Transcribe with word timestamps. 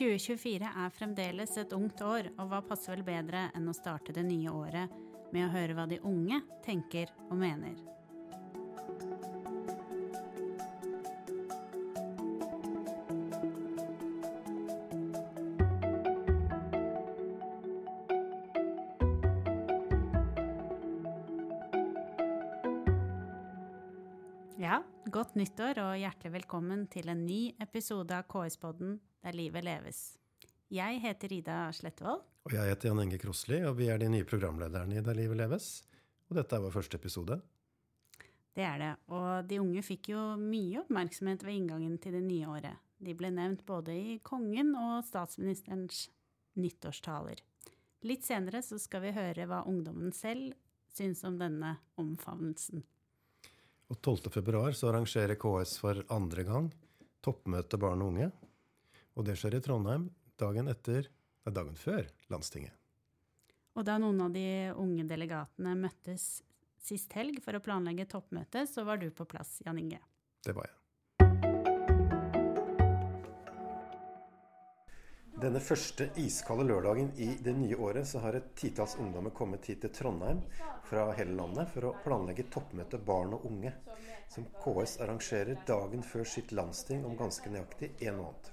2024 0.00 0.64
er 0.64 0.92
fremdeles 0.96 1.50
et 1.60 1.72
ungt 1.76 2.00
år, 2.00 2.30
og 2.40 2.46
hva 2.48 2.62
passer 2.64 2.94
vel 2.94 3.02
bedre 3.04 3.50
enn 3.52 3.68
å 3.68 3.76
starte 3.76 4.14
det 4.16 4.24
nye 4.24 4.48
året 4.48 4.88
med 5.28 5.44
å 5.44 5.50
høre 5.52 5.76
hva 5.76 5.84
de 5.90 5.98
unge 6.08 6.40
tenker 6.64 7.12
og 7.28 7.36
mener. 7.42 7.76
Ja, 24.56 24.80
godt 25.12 25.36
nyttår 25.36 25.84
og 25.84 25.94
hjertelig 26.00 26.38
velkommen 26.40 26.88
til 26.88 27.12
en 27.12 27.28
ny 27.28 27.50
episode 27.60 28.16
av 28.16 28.24
KS-podden 28.32 28.96
Der 29.20 29.36
livet 29.36 29.64
leves. 29.64 29.98
Jeg 30.72 31.00
heter 31.02 31.32
Ida 31.34 31.56
Slettevold. 31.76 32.22
Og 32.48 32.54
jeg 32.54 32.70
heter 32.72 32.88
Jan 32.88 33.02
Inge 33.02 33.18
Krosli, 33.20 33.58
og 33.68 33.74
vi 33.76 33.90
er 33.92 34.00
de 34.00 34.08
nye 34.08 34.24
programlederne 34.24 34.96
i 34.96 35.02
Der 35.04 35.18
livet 35.18 35.36
leves. 35.36 35.82
Og 36.30 36.38
dette 36.38 36.56
er 36.56 36.62
vår 36.64 36.72
første 36.72 36.96
episode. 36.96 37.36
Det 38.56 38.64
er 38.64 38.78
det. 38.80 38.94
Og 39.12 39.44
de 39.50 39.60
unge 39.60 39.82
fikk 39.84 40.12
jo 40.14 40.22
mye 40.40 40.80
oppmerksomhet 40.80 41.44
ved 41.44 41.58
inngangen 41.58 41.98
til 42.00 42.16
det 42.16 42.24
nye 42.24 42.48
året. 42.48 42.80
De 43.00 43.12
ble 43.16 43.28
nevnt 43.34 43.64
både 43.68 43.92
i 43.92 44.18
kongen 44.24 44.72
og 44.76 45.04
statsministerens 45.04 46.06
nyttårstaler. 46.56 47.44
Litt 48.08 48.24
senere 48.24 48.64
så 48.64 48.80
skal 48.80 49.04
vi 49.04 49.16
høre 49.16 49.46
hva 49.48 49.64
ungdommen 49.68 50.14
selv 50.16 50.54
syns 50.96 51.20
om 51.28 51.36
denne 51.40 51.76
omfavnelsen. 52.00 52.82
Og 53.90 53.98
12. 54.00 54.30
februar 54.32 54.72
arrangerer 54.72 55.36
KS 55.36 55.76
for 55.82 56.00
andre 56.08 56.46
gang 56.48 56.70
toppmøte 57.24 57.78
barn 57.80 58.02
og 58.02 58.14
unge. 58.14 58.30
Og 59.18 59.26
det 59.26 59.36
skjer 59.38 59.58
i 59.58 59.62
Trondheim 59.64 60.08
dagen 60.40 60.70
etter, 60.72 61.08
nei, 61.44 61.54
dagen 61.54 61.76
før 61.76 62.06
landstinget. 62.32 62.76
Og 63.78 63.86
da 63.86 63.98
noen 64.02 64.20
av 64.24 64.34
de 64.34 64.46
unge 64.78 65.06
delegatene 65.08 65.76
møttes 65.78 66.42
sist 66.80 67.12
helg 67.16 67.38
for 67.44 67.56
å 67.56 67.62
planlegge 67.62 68.08
toppmøtet, 68.10 68.70
så 68.70 68.84
var 68.88 69.00
du 69.00 69.10
på 69.14 69.28
plass, 69.28 69.60
Jan 69.66 69.78
Inge. 69.78 70.00
Det 70.44 70.56
var 70.56 70.66
jeg. 70.66 70.76
Denne 75.40 75.60
første 75.64 76.10
iskalde 76.20 76.66
lørdagen 76.68 77.14
i 77.16 77.30
det 77.40 77.54
nye 77.56 77.76
året 77.80 78.08
så 78.08 78.20
har 78.20 78.36
et 78.36 78.50
titalls 78.60 78.98
ungdommer 79.00 79.32
kommet 79.32 79.64
hit 79.70 79.80
til 79.80 79.92
Trondheim 79.96 80.42
fra 80.84 81.06
hele 81.16 81.32
landet 81.38 81.70
for 81.72 81.88
å 81.88 81.94
planlegge 82.04 82.50
toppmøtet 82.52 83.06
barn 83.08 83.32
og 83.38 83.46
unge, 83.48 83.72
som 84.28 84.44
KS 84.60 84.98
arrangerer 85.00 85.62
dagen 85.70 86.04
før 86.04 86.28
sitt 86.28 86.52
landsting 86.52 87.06
om 87.08 87.16
ganske 87.16 87.52
nøyaktig 87.54 87.94
en 88.10 88.20
måned. 88.20 88.52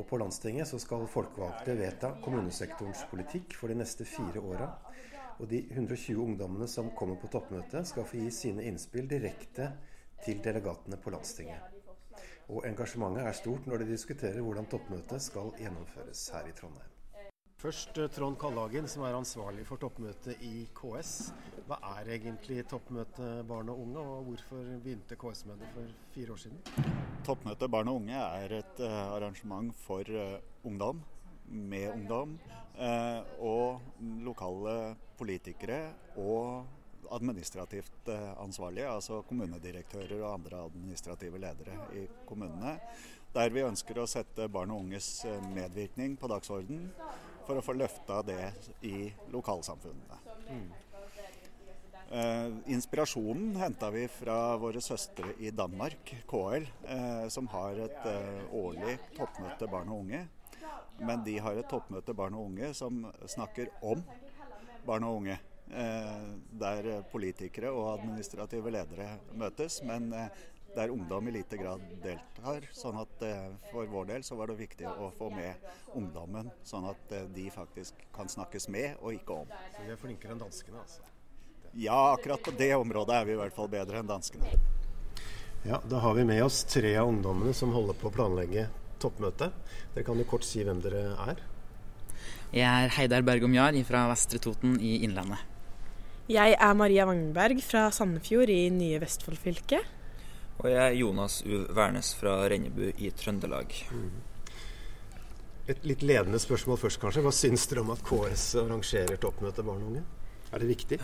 Og 0.00 0.06
på 0.08 0.16
landstinget 0.16 0.68
så 0.70 0.78
skal 0.80 1.02
folkevalgte 1.12 1.74
vedta 1.76 2.14
kommunesektorens 2.24 3.02
politikk 3.10 3.52
for 3.58 3.68
de 3.68 3.76
neste 3.76 4.06
fire 4.08 4.40
åra. 4.40 4.68
Og 5.40 5.48
de 5.50 5.60
120 5.66 6.22
ungdommene 6.22 6.68
som 6.68 6.88
kommer 6.96 7.18
på 7.20 7.28
toppmøtet, 7.32 7.88
skal 7.88 8.06
få 8.08 8.16
gi 8.22 8.30
sine 8.32 8.64
innspill 8.68 9.08
direkte 9.10 9.68
til 10.24 10.40
delegatene 10.44 10.96
på 11.00 11.12
landstinget. 11.12 11.76
Og 12.48 12.64
engasjementet 12.68 13.28
er 13.28 13.36
stort 13.36 13.68
når 13.68 13.82
de 13.84 13.90
diskuterer 13.92 14.40
hvordan 14.40 14.68
toppmøtet 14.72 15.22
skal 15.22 15.52
gjennomføres 15.60 16.24
her 16.32 16.48
i 16.48 16.56
Trondheim. 16.56 16.99
Først 17.60 17.98
Trond 18.16 18.38
Kallagen, 18.40 18.86
som 18.88 19.02
er 19.04 19.12
ansvarlig 19.12 19.66
for 19.68 19.76
toppmøtet 19.82 20.40
i 20.48 20.62
KS. 20.72 21.10
Hva 21.68 21.76
er 21.90 22.08
egentlig 22.14 22.62
toppmøte 22.70 23.42
barn 23.44 23.68
og 23.68 23.82
unge, 23.82 24.00
og 24.00 24.22
hvorfor 24.30 24.62
begynte 24.80 25.18
KS 25.20 25.42
med 25.44 25.60
det 25.60 25.68
for 25.74 25.90
fire 26.14 26.32
år 26.32 26.40
siden? 26.40 26.62
Toppmøte 27.26 27.68
barn 27.68 27.90
og 27.92 27.98
unge 28.00 28.16
er 28.16 28.54
et 28.62 28.80
uh, 28.80 29.12
arrangement 29.12 29.76
for 29.82 30.08
uh, 30.08 30.38
ungdom, 30.64 31.02
med 31.50 31.90
ungdom, 31.92 32.36
og 33.44 33.80
lokale 34.24 34.94
politikere 35.18 35.80
og 36.22 37.10
administrativt 37.12 38.08
ansvarlige, 38.40 38.86
altså 38.88 39.18
kommunedirektører 39.28 40.22
og 40.22 40.36
andre 40.38 40.62
administrative 40.70 41.42
ledere 41.42 41.74
i 41.98 42.06
kommunene. 42.24 42.78
Der 43.34 43.52
vi 43.52 43.66
ønsker 43.66 43.98
å 44.00 44.08
sette 44.08 44.48
barn 44.48 44.72
og 44.72 44.86
unges 44.86 45.10
medvirkning 45.50 46.16
på 46.16 46.30
dagsorden 46.30 46.86
for 47.46 47.58
å 47.58 47.64
få 47.64 47.74
løfta 47.76 48.20
det 48.26 48.52
i 48.86 49.08
lokalsamfunnene. 49.32 50.20
Mm. 50.50 50.68
Eh, 52.10 52.72
inspirasjonen 52.74 53.54
henta 53.60 53.90
vi 53.94 54.08
fra 54.10 54.56
våre 54.58 54.80
søstre 54.82 55.36
i 55.38 55.52
Danmark, 55.54 56.14
KL, 56.26 56.66
eh, 56.88 57.28
som 57.30 57.46
har 57.52 57.78
et 57.86 58.08
eh, 58.10 58.56
årlig 58.58 58.96
toppmøte 59.14 59.68
barn 59.70 59.92
og 59.92 60.04
unge. 60.06 60.24
Men 61.00 61.22
de 61.24 61.36
har 61.38 61.56
et 61.56 61.70
toppmøte 61.70 62.12
barn 62.18 62.34
og 62.36 62.50
unge 62.50 62.74
som 62.76 63.04
snakker 63.30 63.70
om 63.86 64.02
barn 64.86 65.06
og 65.06 65.20
unge. 65.22 65.38
Eh, 65.70 66.30
der 66.58 66.88
politikere 67.12 67.70
og 67.70 67.92
administrative 68.00 68.72
ledere 68.74 69.12
møtes, 69.38 69.78
men 69.86 70.10
eh, 70.12 70.40
der 70.74 70.92
ungdom 70.94 71.28
i 71.28 71.34
lite 71.34 71.58
grad 71.60 71.82
deltar. 72.02 72.66
sånn 72.72 72.98
at 73.00 73.22
eh, 73.26 73.52
For 73.72 73.86
vår 73.90 74.10
del 74.12 74.24
så 74.26 74.36
var 74.38 74.50
det 74.50 74.58
viktig 74.60 74.86
å 74.88 75.10
få 75.18 75.30
med 75.34 75.54
ungdommen, 75.98 76.50
sånn 76.64 76.88
at 76.90 77.14
eh, 77.16 77.28
de 77.34 77.48
faktisk 77.50 78.04
kan 78.14 78.28
snakkes 78.28 78.68
med 78.68 78.98
og 79.00 79.14
ikke 79.14 79.42
om. 79.44 79.54
Så 79.76 79.86
vi 79.86 79.94
er 79.94 80.00
flinkere 80.00 80.36
enn 80.36 80.42
danskene, 80.42 80.82
altså? 80.82 81.02
Ja, 81.74 82.12
akkurat 82.14 82.42
på 82.42 82.54
det 82.58 82.72
området 82.74 83.14
er 83.14 83.28
vi 83.28 83.36
i 83.36 83.38
hvert 83.38 83.54
fall 83.54 83.70
bedre 83.70 84.00
enn 84.00 84.10
danskene. 84.10 84.46
Ja, 85.64 85.80
Da 85.84 86.00
har 86.00 86.14
vi 86.14 86.24
med 86.24 86.42
oss 86.42 86.64
tre 86.64 86.96
av 86.96 87.10
ungdommene 87.10 87.52
som 87.54 87.72
holder 87.74 87.94
på 87.94 88.08
å 88.08 88.14
planlegge 88.14 88.68
toppmøtet. 89.00 89.52
Dere 89.94 90.04
kan 90.06 90.18
jo 90.18 90.26
kort 90.28 90.46
si 90.46 90.64
hvem 90.64 90.80
dere 90.82 91.14
er. 91.28 91.42
Jeg 92.50 92.66
er 92.66 92.92
Heidar 92.96 93.22
Bergom 93.22 93.52
Jahr 93.54 93.76
fra 93.86 94.08
Vestre 94.10 94.40
Toten 94.42 94.78
i 94.80 94.98
Innlandet. 95.04 95.38
Jeg 96.30 96.54
er 96.54 96.74
Maria 96.78 97.06
Wangenberg 97.08 97.58
fra 97.62 97.88
Sandefjord 97.94 98.50
i 98.54 98.68
nye 98.70 98.98
Vestfold 99.02 99.38
fylke. 99.42 99.80
Og 100.60 100.68
jeg 100.68 100.80
er 100.80 100.98
Jonas 100.98 101.38
U. 101.46 101.54
Wærnes 101.72 102.12
fra 102.18 102.34
Rennebu 102.52 102.90
i 103.00 103.08
Trøndelag. 103.16 103.72
Mm. 103.96 104.10
Et 105.72 105.86
litt 105.88 106.02
ledende 106.04 106.40
spørsmål 106.42 106.76
først, 106.82 107.00
kanskje. 107.00 107.22
Hva 107.24 107.32
syns 107.32 107.64
dere 107.70 107.84
om 107.84 107.92
at 107.94 108.02
KS 108.04 108.44
arrangerer 108.60 109.20
toppmøte 109.22 109.64
barn 109.64 109.80
og 109.86 109.92
unge? 109.94 110.02
Er 110.50 110.60
det 110.60 110.68
viktig? 110.68 110.98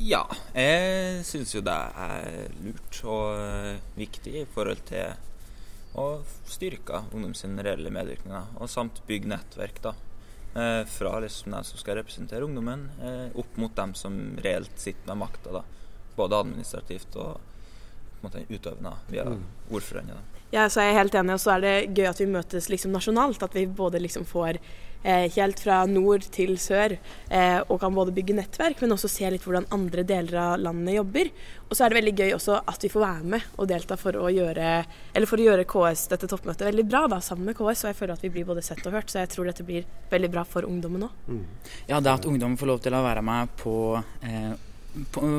Ja, 0.00 0.22
jeg 0.56 1.24
syns 1.28 1.54
jo 1.54 1.62
det 1.64 1.76
er 1.76 2.52
lurt 2.64 3.00
og 3.04 3.40
eh, 3.40 3.80
viktig 3.96 4.34
i 4.42 4.46
forhold 4.52 4.84
til 4.88 5.16
å 5.96 6.06
styrke 6.50 7.02
ungdoms 7.14 7.44
reelle 7.64 7.92
medvirkninger, 7.92 8.52
og 8.60 8.68
samt 8.72 9.00
bygge 9.08 9.32
nettverk 9.32 9.80
da, 9.84 9.94
eh, 10.52 10.82
fra 10.88 11.16
liksom 11.24 11.56
dem 11.56 11.68
som 11.68 11.80
skal 11.80 12.00
representere 12.00 12.44
ungdommen, 12.44 12.88
eh, 13.00 13.28
opp 13.40 13.56
mot 13.56 13.76
dem 13.76 13.94
som 13.96 14.18
reelt 14.44 14.76
sitter 14.80 15.12
med 15.12 15.24
makta, 15.24 15.64
både 16.16 16.42
administrativt 16.44 17.16
og 17.16 17.40
måte, 18.24 18.46
utøvende 18.48 18.96
via 19.10 19.26
mm. 19.28 19.44
ordførerne. 19.70 20.22
Ja, 20.54 20.68
så 20.70 20.80
er 20.80 20.92
jeg 20.92 21.00
helt 21.00 21.16
enig, 21.18 21.34
og 21.34 21.42
så 21.42 21.56
er 21.56 21.62
det 21.64 21.76
gøy 21.96 22.06
at 22.08 22.20
vi 22.22 22.28
møtes 22.30 22.68
liksom 22.70 22.92
nasjonalt. 22.94 23.42
At 23.42 23.54
vi 23.56 23.66
både 23.66 23.98
liksom 24.00 24.24
får 24.28 24.60
eh, 25.02 25.26
helt 25.34 25.60
fra 25.60 25.80
nord 25.90 26.26
til 26.34 26.54
sør 26.60 26.94
eh, 26.96 27.58
og 27.66 27.80
kan 27.82 27.94
både 27.94 28.14
bygge 28.14 28.36
nettverk, 28.38 28.80
men 28.82 28.94
også 28.94 29.10
se 29.10 29.30
litt 29.32 29.46
hvordan 29.46 29.66
andre 29.74 30.04
deler 30.06 30.38
av 30.42 30.60
landet 30.62 30.96
jobber. 30.96 31.32
Og 31.66 31.74
så 31.74 31.84
er 31.84 31.92
det 31.92 31.98
veldig 31.98 32.14
gøy 32.20 32.36
også 32.36 32.60
at 32.62 32.86
vi 32.86 32.92
får 32.92 33.04
være 33.04 33.32
med 33.34 33.48
og 33.56 33.70
delta 33.72 33.98
for 33.98 34.18
å 34.20 34.30
gjøre, 34.30 34.70
eller 35.12 35.30
for 35.30 35.42
å 35.42 35.48
gjøre 35.48 35.66
KS, 35.72 36.06
dette 36.14 36.30
toppmøtet, 36.30 36.68
veldig 36.70 36.86
bra 36.86 37.02
da, 37.10 37.20
sammen 37.24 37.50
med 37.50 37.58
KS. 37.58 37.82
Og 37.82 37.90
jeg 37.90 37.98
føler 37.98 38.14
at 38.14 38.24
vi 38.26 38.32
blir 38.38 38.46
både 38.48 38.64
sett 38.66 38.86
og 38.86 38.94
hørt, 38.94 39.10
så 39.10 39.24
jeg 39.24 39.34
tror 39.34 39.50
dette 39.50 39.66
blir 39.66 39.90
veldig 40.14 40.30
bra 40.32 40.46
for 40.46 40.68
ungdommen 40.68 41.08
òg. 41.08 41.26
Mm. 41.26 41.44
Ja, 41.90 41.98
det 41.98 42.14
at 42.14 42.30
ungdom 42.30 42.54
får 42.60 42.72
lov 42.72 42.86
til 42.86 42.94
å 42.94 43.02
være 43.06 43.26
med 43.26 43.58
på 43.58 43.76
eh, 44.22 44.54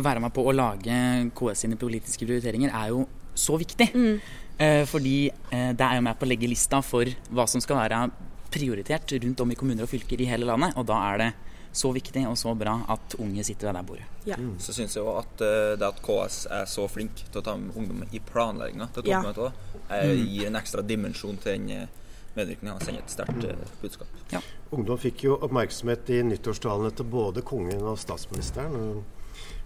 være 0.04 0.22
med 0.24 0.34
på 0.36 0.46
å 0.46 0.56
lage 0.56 0.98
KS 1.38 1.66
sine 1.66 1.80
politiske 1.80 2.26
prioriteringer, 2.28 2.74
er 2.74 2.94
jo 2.94 3.06
så 3.38 3.58
viktig. 3.60 3.90
Mm. 3.94 4.20
Eh, 4.58 4.84
fordi 4.90 5.30
eh, 5.30 5.74
det 5.78 5.86
er 5.86 6.00
jo 6.00 6.06
med 6.08 6.18
på 6.18 6.26
å 6.26 6.32
legge 6.32 6.50
lista 6.50 6.82
for 6.82 7.10
hva 7.30 7.46
som 7.50 7.62
skal 7.62 7.78
være 7.84 8.08
prioritert 8.54 9.12
rundt 9.22 9.44
om 9.44 9.52
i 9.54 9.58
kommuner 9.60 9.86
og 9.86 9.92
fylker 9.92 10.22
i 10.22 10.30
hele 10.30 10.48
landet. 10.50 10.74
Og 10.80 10.88
da 10.90 11.02
er 11.12 11.22
det 11.22 11.30
så 11.78 11.92
viktig 11.94 12.24
og 12.26 12.38
så 12.40 12.56
bra 12.58 12.80
at 12.90 13.18
unge 13.22 13.44
sitter 13.46 13.70
ved 13.70 13.78
det 13.78 13.84
bordet. 13.86 14.08
Ja. 14.26 14.38
Mm. 14.42 14.56
Så 14.64 14.74
syns 14.74 14.96
jeg 14.98 15.06
òg 15.06 15.20
at 15.20 15.44
uh, 15.44 15.76
det 15.78 15.86
at 15.86 16.00
KS 16.02 16.40
er 16.58 16.66
så 16.72 16.88
flink 16.90 17.22
til 17.28 17.42
å 17.42 17.46
ta 17.46 17.54
med 17.60 17.76
ungdom 17.78 18.02
i 18.10 18.22
planlegginga 18.24 18.88
til 18.96 19.06
toppmøtet, 19.06 19.60
ja. 19.76 20.00
mm. 20.02 20.24
gir 20.32 20.50
en 20.50 20.58
ekstra 20.58 20.86
dimensjon 20.88 21.38
til 21.44 21.68
den 21.68 21.92
medvirkninga 22.38 22.78
og 22.80 22.86
sender 22.86 23.04
et 23.04 23.14
sterkt 23.14 23.46
uh, 23.46 23.76
budskap. 23.84 24.18
Ja. 24.34 24.42
Ungdom 24.74 24.98
fikk 25.02 25.28
jo 25.28 25.38
oppmerksomhet 25.38 26.10
i 26.16 26.24
nyttårstalene 26.32 26.96
til 26.98 27.12
både 27.14 27.46
kongen 27.46 27.86
og 27.86 28.00
statsministeren. 28.02 29.04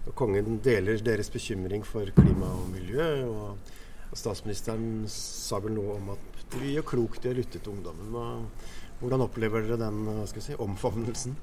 Og 0.06 0.14
kongen 0.18 0.58
deler 0.64 0.98
deres 1.04 1.30
bekymring 1.30 1.84
for 1.86 2.08
klima 2.16 2.48
og 2.58 2.68
miljø. 2.72 3.08
Og, 3.28 3.74
og 4.10 4.18
statsministeren 4.18 5.04
sa 5.10 5.60
vel 5.62 5.76
noe 5.76 5.96
om 6.00 6.12
at 6.16 6.56
vi 6.58 6.74
gjør 6.74 6.88
klokt 6.94 7.26
i 7.26 7.32
å 7.32 7.36
lytte 7.38 7.60
til 7.62 7.76
ungdommen. 7.76 8.14
Og 8.18 9.02
hvordan 9.02 9.24
opplever 9.24 9.64
dere 9.66 9.80
den 9.80 10.24
si, 10.28 10.56
omfavnelsen? 10.58 11.36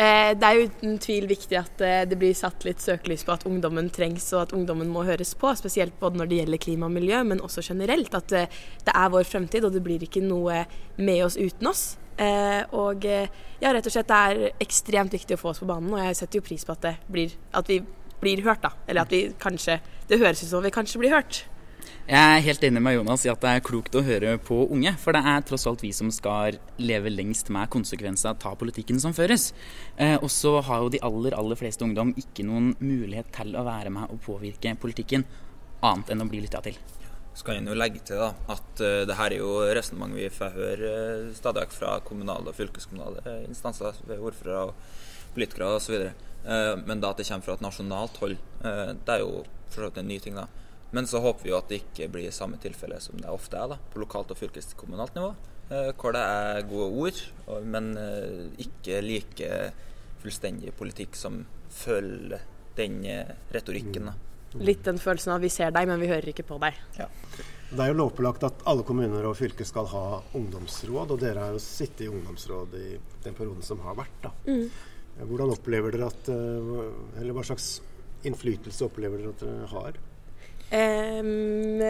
Eh, 0.00 0.30
det 0.32 0.48
er 0.48 0.62
uten 0.64 0.94
tvil 1.02 1.26
viktig 1.28 1.56
at 1.58 1.82
eh, 1.84 2.02
det 2.08 2.16
blir 2.16 2.32
satt 2.36 2.64
litt 2.64 2.80
søkelys 2.80 3.24
på 3.26 3.34
at 3.34 3.42
ungdommen 3.48 3.90
trengs 3.92 4.30
og 4.32 4.46
at 4.46 4.54
ungdommen 4.56 4.88
må 4.88 5.02
høres 5.04 5.34
på. 5.36 5.50
Spesielt 5.58 5.98
både 6.00 6.16
når 6.20 6.30
det 6.30 6.38
gjelder 6.38 6.62
klima 6.62 6.88
og 6.88 6.94
miljø, 6.94 7.18
men 7.28 7.42
også 7.44 7.64
generelt. 7.66 8.14
At 8.16 8.32
eh, 8.32 8.62
det 8.86 8.94
er 8.96 9.12
vår 9.12 9.28
fremtid, 9.28 9.66
og 9.68 9.76
det 9.76 9.84
blir 9.84 10.06
ikke 10.06 10.24
noe 10.24 10.62
med 10.96 11.24
oss 11.26 11.36
uten 11.36 11.68
oss. 11.68 11.84
Og 12.76 13.04
ja, 13.08 13.70
rett 13.72 13.86
og 13.88 13.92
slett 13.94 14.10
det 14.10 14.16
er 14.28 14.58
ekstremt 14.60 15.14
viktig 15.16 15.38
å 15.38 15.40
få 15.40 15.54
oss 15.54 15.60
på 15.62 15.68
banen, 15.70 15.88
og 15.94 16.02
jeg 16.02 16.18
setter 16.18 16.36
jo 16.36 16.44
pris 16.44 16.66
på 16.68 16.74
at, 16.74 16.84
blir, 17.08 17.32
at 17.56 17.70
vi 17.70 17.78
blir 18.20 18.42
hørt, 18.44 18.60
da. 18.60 18.74
Eller 18.84 19.06
at 19.06 19.14
vi 19.14 19.22
kanskje 19.40 19.78
Det 20.10 20.18
høres 20.20 20.42
ut 20.42 20.50
som 20.50 20.60
vi 20.64 20.74
kanskje 20.74 21.00
blir 21.00 21.14
hørt. 21.14 21.46
Jeg 22.10 22.18
er 22.18 22.44
helt 22.44 22.64
enig 22.66 22.82
med 22.82 22.96
Jonas 22.96 23.24
i 23.26 23.30
at 23.32 23.42
det 23.42 23.50
er 23.54 23.64
klokt 23.64 23.94
å 23.94 24.02
høre 24.06 24.36
på 24.42 24.62
unge. 24.74 24.92
For 25.00 25.16
det 25.16 25.22
er 25.32 25.44
tross 25.46 25.66
alt 25.70 25.82
vi 25.84 25.92
som 25.96 26.10
skal 26.14 26.58
leve 26.82 27.12
lengst 27.12 27.52
med 27.54 27.70
konsekvenser 27.72 28.34
av 28.34 28.56
politikken 28.60 29.00
som 29.02 29.14
føres. 29.16 29.50
Eh, 29.96 30.16
og 30.16 30.30
så 30.32 30.56
har 30.66 30.84
jo 30.84 30.92
de 30.94 31.02
aller, 31.06 31.36
aller 31.38 31.58
fleste 31.58 31.86
ungdom 31.86 32.14
ikke 32.20 32.46
noen 32.48 32.72
mulighet 32.78 33.30
til 33.36 33.54
å 33.56 33.66
være 33.66 33.92
med 33.94 34.10
og 34.10 34.22
påvirke 34.26 34.74
politikken 34.80 35.26
annet 35.86 36.12
enn 36.12 36.24
å 36.24 36.28
bli 36.30 36.42
lytta 36.44 36.62
til. 36.64 36.78
Så 37.34 37.46
kan 37.46 37.60
en 37.60 37.70
jo 37.70 37.76
legge 37.78 38.02
til 38.04 38.18
da, 38.20 38.32
at 38.52 38.82
uh, 38.82 39.02
det 39.06 39.16
her 39.16 39.32
er 39.32 39.38
jo 39.38 39.52
resonnement 39.70 40.16
vi 40.18 40.26
får 40.34 40.56
høre 40.56 40.88
uh, 40.90 41.28
stadig 41.36 41.62
vekk 41.62 41.76
fra 41.76 41.92
kommunale 42.04 42.50
og 42.50 42.58
fylkeskommunale 42.58 43.36
instanser, 43.46 43.96
ved 44.08 44.18
ordførere 44.18 44.64
og 44.66 45.30
politikere 45.36 45.76
osv. 45.78 46.10
Uh, 46.42 46.74
men 46.84 47.00
da 47.00 47.12
at 47.14 47.22
det 47.22 47.28
kommer 47.30 47.46
fra 47.46 47.56
et 47.56 47.64
nasjonalt 47.64 48.18
hold, 48.20 48.36
uh, 48.64 48.90
det 48.98 49.14
er 49.14 49.22
jo 49.22 49.44
for 49.70 49.84
så 49.84 49.88
vidt 49.88 50.02
en 50.02 50.10
ny 50.10 50.18
ting. 50.18 50.36
da. 50.36 50.48
Men 50.90 51.06
så 51.06 51.20
håper 51.22 51.46
vi 51.46 51.52
jo 51.52 51.58
at 51.58 51.70
det 51.70 51.82
ikke 51.84 52.08
blir 52.10 52.34
samme 52.34 52.58
tilfelle 52.62 52.98
som 53.02 53.18
det 53.20 53.30
ofte 53.30 53.58
er 53.58 53.74
da, 53.74 53.78
på 53.92 54.02
lokalt 54.02 54.32
og 54.34 54.40
fylkeskommunalt 54.40 55.14
nivå. 55.18 55.30
Eh, 55.70 55.92
hvor 55.94 56.16
det 56.16 56.22
er 56.26 56.64
gode 56.66 56.88
ord, 57.04 57.20
men 57.62 57.92
eh, 57.98 58.48
ikke 58.64 58.98
like 59.04 59.50
fullstendig 60.20 60.74
politikk 60.74 61.14
som 61.14 61.44
følger 61.70 62.42
den 62.78 63.04
eh, 63.06 63.30
retorikken. 63.54 64.10
da. 64.10 64.16
Mm. 64.50 64.64
Litt 64.66 64.82
den 64.88 64.98
følelsen 64.98 65.36
av 65.36 65.46
vi 65.46 65.52
ser 65.52 65.70
deg, 65.70 65.86
men 65.86 66.02
vi 66.02 66.10
hører 66.10 66.32
ikke 66.32 66.48
på 66.48 66.58
deg. 66.58 66.80
Ja. 66.98 67.06
Det 67.70 67.84
er 67.84 67.92
jo 67.92 68.00
lovpålagt 68.00 68.48
at 68.48 68.64
alle 68.66 68.82
kommuner 68.82 69.28
og 69.30 69.36
fylker 69.38 69.68
skal 69.68 69.86
ha 69.92 70.04
ungdomsråd, 70.34 71.14
og 71.14 71.22
dere 71.22 71.46
har 71.46 71.54
jo 71.54 71.62
sittet 71.62 72.08
i 72.08 72.10
ungdomsråd 72.10 72.74
i 72.74 72.88
den 73.22 73.38
perioden 73.38 73.62
som 73.62 73.78
har 73.86 73.94
vært. 74.00 74.24
da. 74.26 74.34
Mm. 74.50 74.66
Hvordan 75.20 75.54
opplever 75.54 75.94
dere 75.94 76.10
at, 76.10 76.30
eller 76.32 77.36
Hva 77.36 77.46
slags 77.46 77.76
innflytelse 78.26 78.88
opplever 78.88 79.22
dere 79.22 79.36
at 79.36 79.44
dere 79.44 79.70
har? 79.70 80.00
Um, 80.70 81.80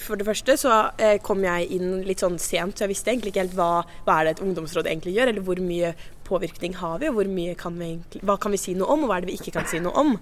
for 0.00 0.16
det 0.16 0.24
første 0.24 0.54
så 0.56 0.76
uh, 0.88 1.16
kom 1.20 1.42
jeg 1.44 1.66
inn 1.76 1.98
litt 2.06 2.22
sånn 2.24 2.38
sent, 2.40 2.78
så 2.78 2.86
jeg 2.86 2.94
visste 2.94 3.12
egentlig 3.12 3.34
ikke 3.34 3.44
helt 3.44 3.58
hva, 3.58 3.82
hva 4.06 4.14
er 4.16 4.28
det 4.28 4.32
et 4.38 4.42
ungdomsråd 4.46 4.88
egentlig 4.88 5.12
gjør, 5.18 5.32
eller 5.34 5.44
hvor 5.44 5.60
mye 5.60 5.92
påvirkning 6.30 6.78
har 6.78 7.00
vi, 7.02 7.10
og 7.10 7.18
hvor 7.18 7.30
mye 7.30 7.56
kan 7.58 7.76
vi 7.80 7.92
hva 8.22 8.38
kan 8.40 8.54
vi 8.54 8.60
si 8.62 8.76
noe 8.78 8.90
om, 8.94 9.04
og 9.04 9.10
hva 9.10 9.18
er 9.18 9.26
det 9.26 9.32
vi 9.32 9.38
ikke 9.40 9.54
kan 9.58 9.68
si 9.68 9.82
noe 9.82 9.92
om. 10.00 10.14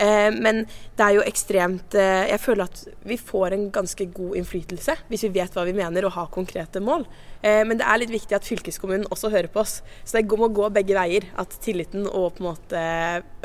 Eh, 0.00 0.30
men 0.32 0.64
det 0.96 1.06
er 1.06 1.18
jo 1.18 1.24
ekstremt 1.26 1.94
eh, 1.98 2.30
Jeg 2.30 2.40
føler 2.40 2.64
at 2.64 2.84
vi 3.04 3.18
får 3.20 3.52
en 3.52 3.66
ganske 3.74 4.06
god 4.16 4.38
innflytelse 4.40 4.94
hvis 5.10 5.26
vi 5.26 5.32
vet 5.34 5.56
hva 5.56 5.66
vi 5.68 5.74
mener 5.76 6.06
og 6.08 6.14
har 6.14 6.30
konkrete 6.32 6.80
mål. 6.80 7.04
men 7.40 7.78
det 7.80 7.86
er 7.88 7.98
litt 8.00 8.10
viktig 8.12 8.34
at 8.36 8.44
fylkeskommunen 8.44 9.06
også 9.08 9.30
hører 9.32 9.48
på 9.48 9.62
oss. 9.62 9.78
Så 10.04 10.18
det 10.18 10.38
må 10.38 10.50
gå 10.52 10.68
begge 10.68 10.92
veier. 10.92 11.24
At 11.40 11.54
tilliten 11.64 12.04
og 12.06 12.36
på 12.36 12.44
en 12.44 12.48
måte 12.50 12.82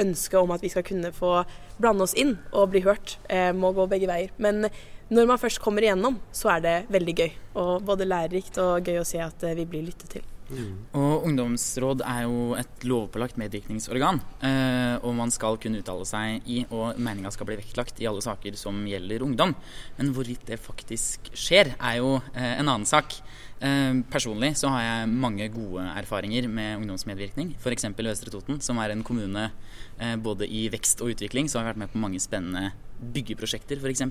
ønsket 0.03 0.39
om 0.41 0.51
at 0.51 0.63
vi 0.63 0.71
skal 0.73 0.83
kunne 0.83 1.13
få 1.15 1.37
blande 1.77 2.05
oss 2.05 2.15
inn 2.19 2.35
og 2.51 2.69
bli 2.73 2.83
hørt, 2.85 3.17
eh, 3.29 3.51
må 3.53 3.71
gå 3.75 3.87
begge 3.87 4.09
veier. 4.11 4.31
Men 4.37 4.67
når 5.09 5.27
man 5.27 5.41
først 5.41 5.61
kommer 5.61 5.83
igjennom, 5.83 6.19
så 6.31 6.55
er 6.55 6.61
det 6.61 6.77
veldig 6.89 7.15
gøy. 7.15 7.31
Og 7.55 7.83
både 7.85 8.07
lærerikt 8.09 8.57
og 8.57 8.85
gøy 8.85 9.01
å 9.01 9.07
se 9.07 9.21
at 9.23 9.43
eh, 9.43 9.57
vi 9.57 9.65
blir 9.69 9.85
lyttet 9.85 10.17
til. 10.17 10.34
Mm. 10.49 10.73
Og 10.97 11.25
Ungdomsråd 11.25 12.03
er 12.05 12.25
jo 12.27 12.53
et 12.59 12.85
lovpålagt 12.85 13.39
medvirkningsorgan. 13.41 14.21
Eh, 14.45 14.95
og 15.01 15.15
man 15.17 15.33
skal 15.33 15.57
kunne 15.61 15.81
uttale 15.81 16.05
seg 16.07 16.45
i, 16.45 16.61
og 16.69 16.99
meninga 17.01 17.31
skal 17.33 17.49
bli 17.49 17.57
vektlagt 17.61 18.01
i 18.03 18.07
alle 18.09 18.23
saker 18.25 18.57
som 18.59 18.83
gjelder 18.89 19.25
ungdom. 19.25 19.55
Men 19.97 20.13
hvorvidt 20.15 20.45
det 20.49 20.61
faktisk 20.61 21.31
skjer, 21.33 21.73
er 21.79 21.99
jo 22.01 22.17
eh, 22.35 22.53
en 22.59 22.67
annen 22.67 22.87
sak. 22.89 23.17
Eh, 23.59 24.01
personlig 24.11 24.53
så 24.59 24.69
har 24.73 24.83
jeg 24.83 25.13
mange 25.13 25.49
gode 25.53 25.85
erfaringer 25.95 26.49
med 26.51 26.81
ungdomsmedvirkning. 26.81 27.55
F.eks. 27.59 27.89
Østre 27.89 28.33
Toten, 28.33 28.61
som 28.61 28.79
er 28.83 28.93
en 28.93 29.05
kommune 29.05 29.49
eh, 29.49 30.15
både 30.21 30.47
i 30.47 30.67
vekst 30.73 31.01
og 31.01 31.15
utvikling. 31.15 31.49
Så 31.49 31.61
har 31.61 31.71
vært 31.71 31.85
med 31.85 31.93
på 31.93 32.01
mange 32.01 32.21
spennende 32.21 32.73
byggeprosjekter, 32.99 33.81
f.eks. 33.81 34.03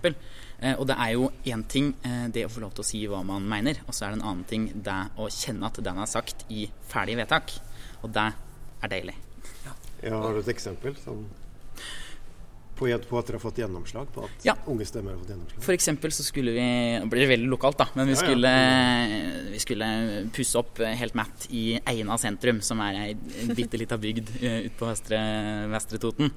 Eh, 0.60 0.74
og 0.74 0.86
det 0.90 0.96
er 1.00 1.14
jo 1.14 1.30
én 1.50 1.64
ting 1.70 1.92
eh, 2.06 2.26
det 2.32 2.46
å 2.46 2.52
få 2.52 2.64
lov 2.64 2.74
til 2.76 2.84
å 2.84 2.88
si 2.88 3.04
hva 3.10 3.22
man 3.26 3.46
mener, 3.48 3.80
og 3.86 3.94
så 3.94 4.06
er 4.06 4.14
det 4.14 4.20
en 4.20 4.26
annen 4.30 4.48
ting 4.50 4.68
det 4.74 4.98
å 5.20 5.30
kjenne 5.32 5.70
at 5.70 5.80
den 5.84 6.02
er 6.02 6.10
sagt 6.10 6.44
i 6.52 6.66
ferdige 6.90 7.22
vedtak. 7.22 7.56
Og 8.04 8.12
det 8.14 8.28
er 8.84 8.92
deilig. 8.92 9.16
Ja, 9.64 9.72
ja 10.04 10.20
Har 10.20 10.36
du 10.36 10.42
et 10.44 10.52
eksempel? 10.52 10.96
Sånn 11.04 11.24
på, 12.74 12.88
på, 12.90 13.18
at 13.20 13.28
dere 13.28 13.38
har 13.38 13.42
fått 13.42 13.58
gjennomslag? 13.62 14.08
På 14.14 14.24
at 14.26 14.46
ja. 14.46 14.56
unge 14.70 14.86
stemmer 14.88 15.14
har 15.14 15.20
fått 15.20 15.30
gjennomslag? 15.30 15.62
For 15.62 15.76
eksempel 15.76 16.14
så 16.14 16.24
skulle 16.26 16.54
vi 16.56 16.66
Det 17.04 17.10
blir 17.12 17.30
veldig 17.30 17.50
lokalt, 17.52 17.78
da. 17.78 17.86
Men 17.94 18.10
vi, 18.10 18.16
ja, 18.16 18.22
skulle, 18.24 18.52
vi 19.52 19.60
skulle 19.62 19.88
pusse 20.34 20.58
opp 20.58 20.82
helt 20.82 21.14
matt 21.18 21.46
i 21.54 21.78
Eina 21.78 22.18
sentrum, 22.18 22.58
som 22.66 22.82
er 22.82 22.98
ei 23.04 23.54
bitte 23.54 23.78
lita 23.78 23.98
bygd 24.00 24.34
uh, 24.40 24.58
ute 24.66 24.74
på 24.80 24.90
Vestre, 24.90 25.20
Vestre 25.70 26.02
Toten. 26.02 26.34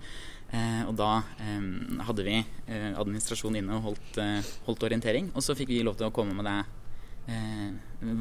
Uh, 0.48 0.84
og 0.88 0.94
da 0.96 1.10
um, 1.44 2.00
hadde 2.08 2.24
vi 2.24 2.38
uh, 2.40 2.94
administrasjonen 3.02 3.60
inne 3.60 3.80
og 3.80 3.90
holdt, 3.90 4.20
holdt, 4.68 4.86
orientering. 4.88 5.32
Og 5.36 5.44
så 5.44 5.58
fikk 5.58 5.74
vi 5.74 5.82
lov 5.84 6.00
til 6.00 6.10
å 6.10 6.16
komme 6.16 6.38
med 6.38 6.48
det 6.48 6.60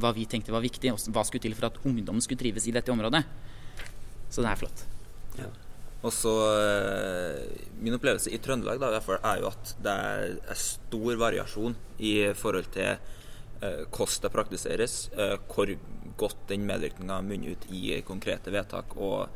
hva 0.02 0.10
vi 0.16 0.24
tenkte 0.26 0.50
var 0.50 0.64
viktig, 0.64 0.90
og 0.90 0.98
hva 1.14 1.22
skulle 1.22 1.44
til 1.44 1.54
for 1.54 1.68
at 1.68 1.76
ungdom 1.86 2.18
skulle 2.18 2.40
trives 2.40 2.64
i 2.66 2.72
dette 2.74 2.90
området. 2.90 3.20
Så 4.26 4.42
det 4.42 4.50
er 4.50 4.58
flott. 4.58 4.82
Ja. 5.38 5.52
Og 6.04 6.12
så 6.14 6.32
eh, 6.54 7.42
Min 7.82 7.96
opplevelse 7.96 8.32
i 8.34 8.40
Trøndelag 8.42 8.80
da, 8.82 8.92
er 9.16 9.42
jo 9.42 9.50
at 9.50 9.74
det 9.82 9.94
er 9.94 10.60
stor 10.60 11.20
variasjon 11.20 11.76
i 12.04 12.14
forhold 12.36 12.70
til 12.76 12.92
eh, 12.92 13.82
hvordan 13.90 14.22
det 14.22 14.32
praktiseres, 14.34 14.96
eh, 15.16 15.36
hvor 15.50 15.72
godt 16.20 16.46
den 16.50 16.66
medvirkninga 16.68 17.20
munner 17.24 17.56
ut 17.56 17.66
i 17.72 18.00
konkrete 18.06 18.52
vedtak 18.54 18.94
og 18.96 19.26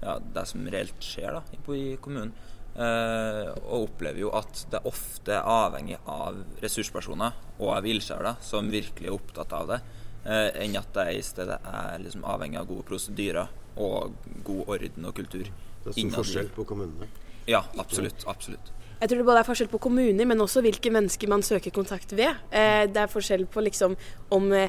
ja, 0.00 0.16
det 0.34 0.46
som 0.48 0.66
reelt 0.72 1.04
skjer 1.04 1.38
da, 1.38 1.42
i 1.76 1.96
kommunen. 2.02 2.32
Eh, 2.70 3.48
og 3.66 3.88
opplever 3.88 4.22
jo 4.22 4.28
at 4.38 4.62
det 4.70 4.80
ofte 4.86 5.34
er 5.34 5.48
avhengig 5.48 5.96
av 6.08 6.36
ressurspersoner 6.62 7.34
og 7.58 7.72
av 7.74 7.88
ildsjeler 7.90 8.38
som 8.46 8.70
virkelig 8.70 9.10
er 9.10 9.16
opptatt 9.16 9.54
av 9.56 9.72
det, 9.72 9.80
eh, 10.24 10.48
enn 10.62 10.78
at 10.78 10.92
det 10.94 11.08
i 11.16 11.24
stedet 11.26 11.58
er 11.66 11.98
liksom 12.04 12.24
avhengig 12.30 12.60
av 12.60 12.70
gode 12.70 12.86
prosedyrer 12.92 13.50
og 13.80 14.14
god 14.46 14.76
orden 14.76 15.10
og 15.10 15.16
kultur. 15.18 15.50
Det 15.82 15.92
er 15.92 15.98
stor 15.98 16.16
forskjell 16.20 16.54
på 16.54 16.68
kommunene? 16.68 17.10
Ja, 17.50 17.64
absolutt. 17.78 18.24
absolutt. 18.30 18.70
Jeg 19.00 19.08
tror 19.08 19.22
det 19.22 19.26
både 19.30 19.40
er 19.40 19.48
forskjell 19.48 19.70
på 19.72 19.80
kommuner, 19.80 20.26
men 20.28 20.44
også 20.44 20.60
hvilke 20.64 20.92
mennesker 20.92 21.30
man 21.32 21.42
søker 21.44 21.72
kontakt 21.72 22.12
ved. 22.12 22.36
Eh, 22.52 22.84
det 22.84 23.00
er 23.00 23.10
forskjell 23.12 23.46
på 23.48 23.62
liksom 23.64 23.96
om 24.36 24.50
eh, 24.52 24.68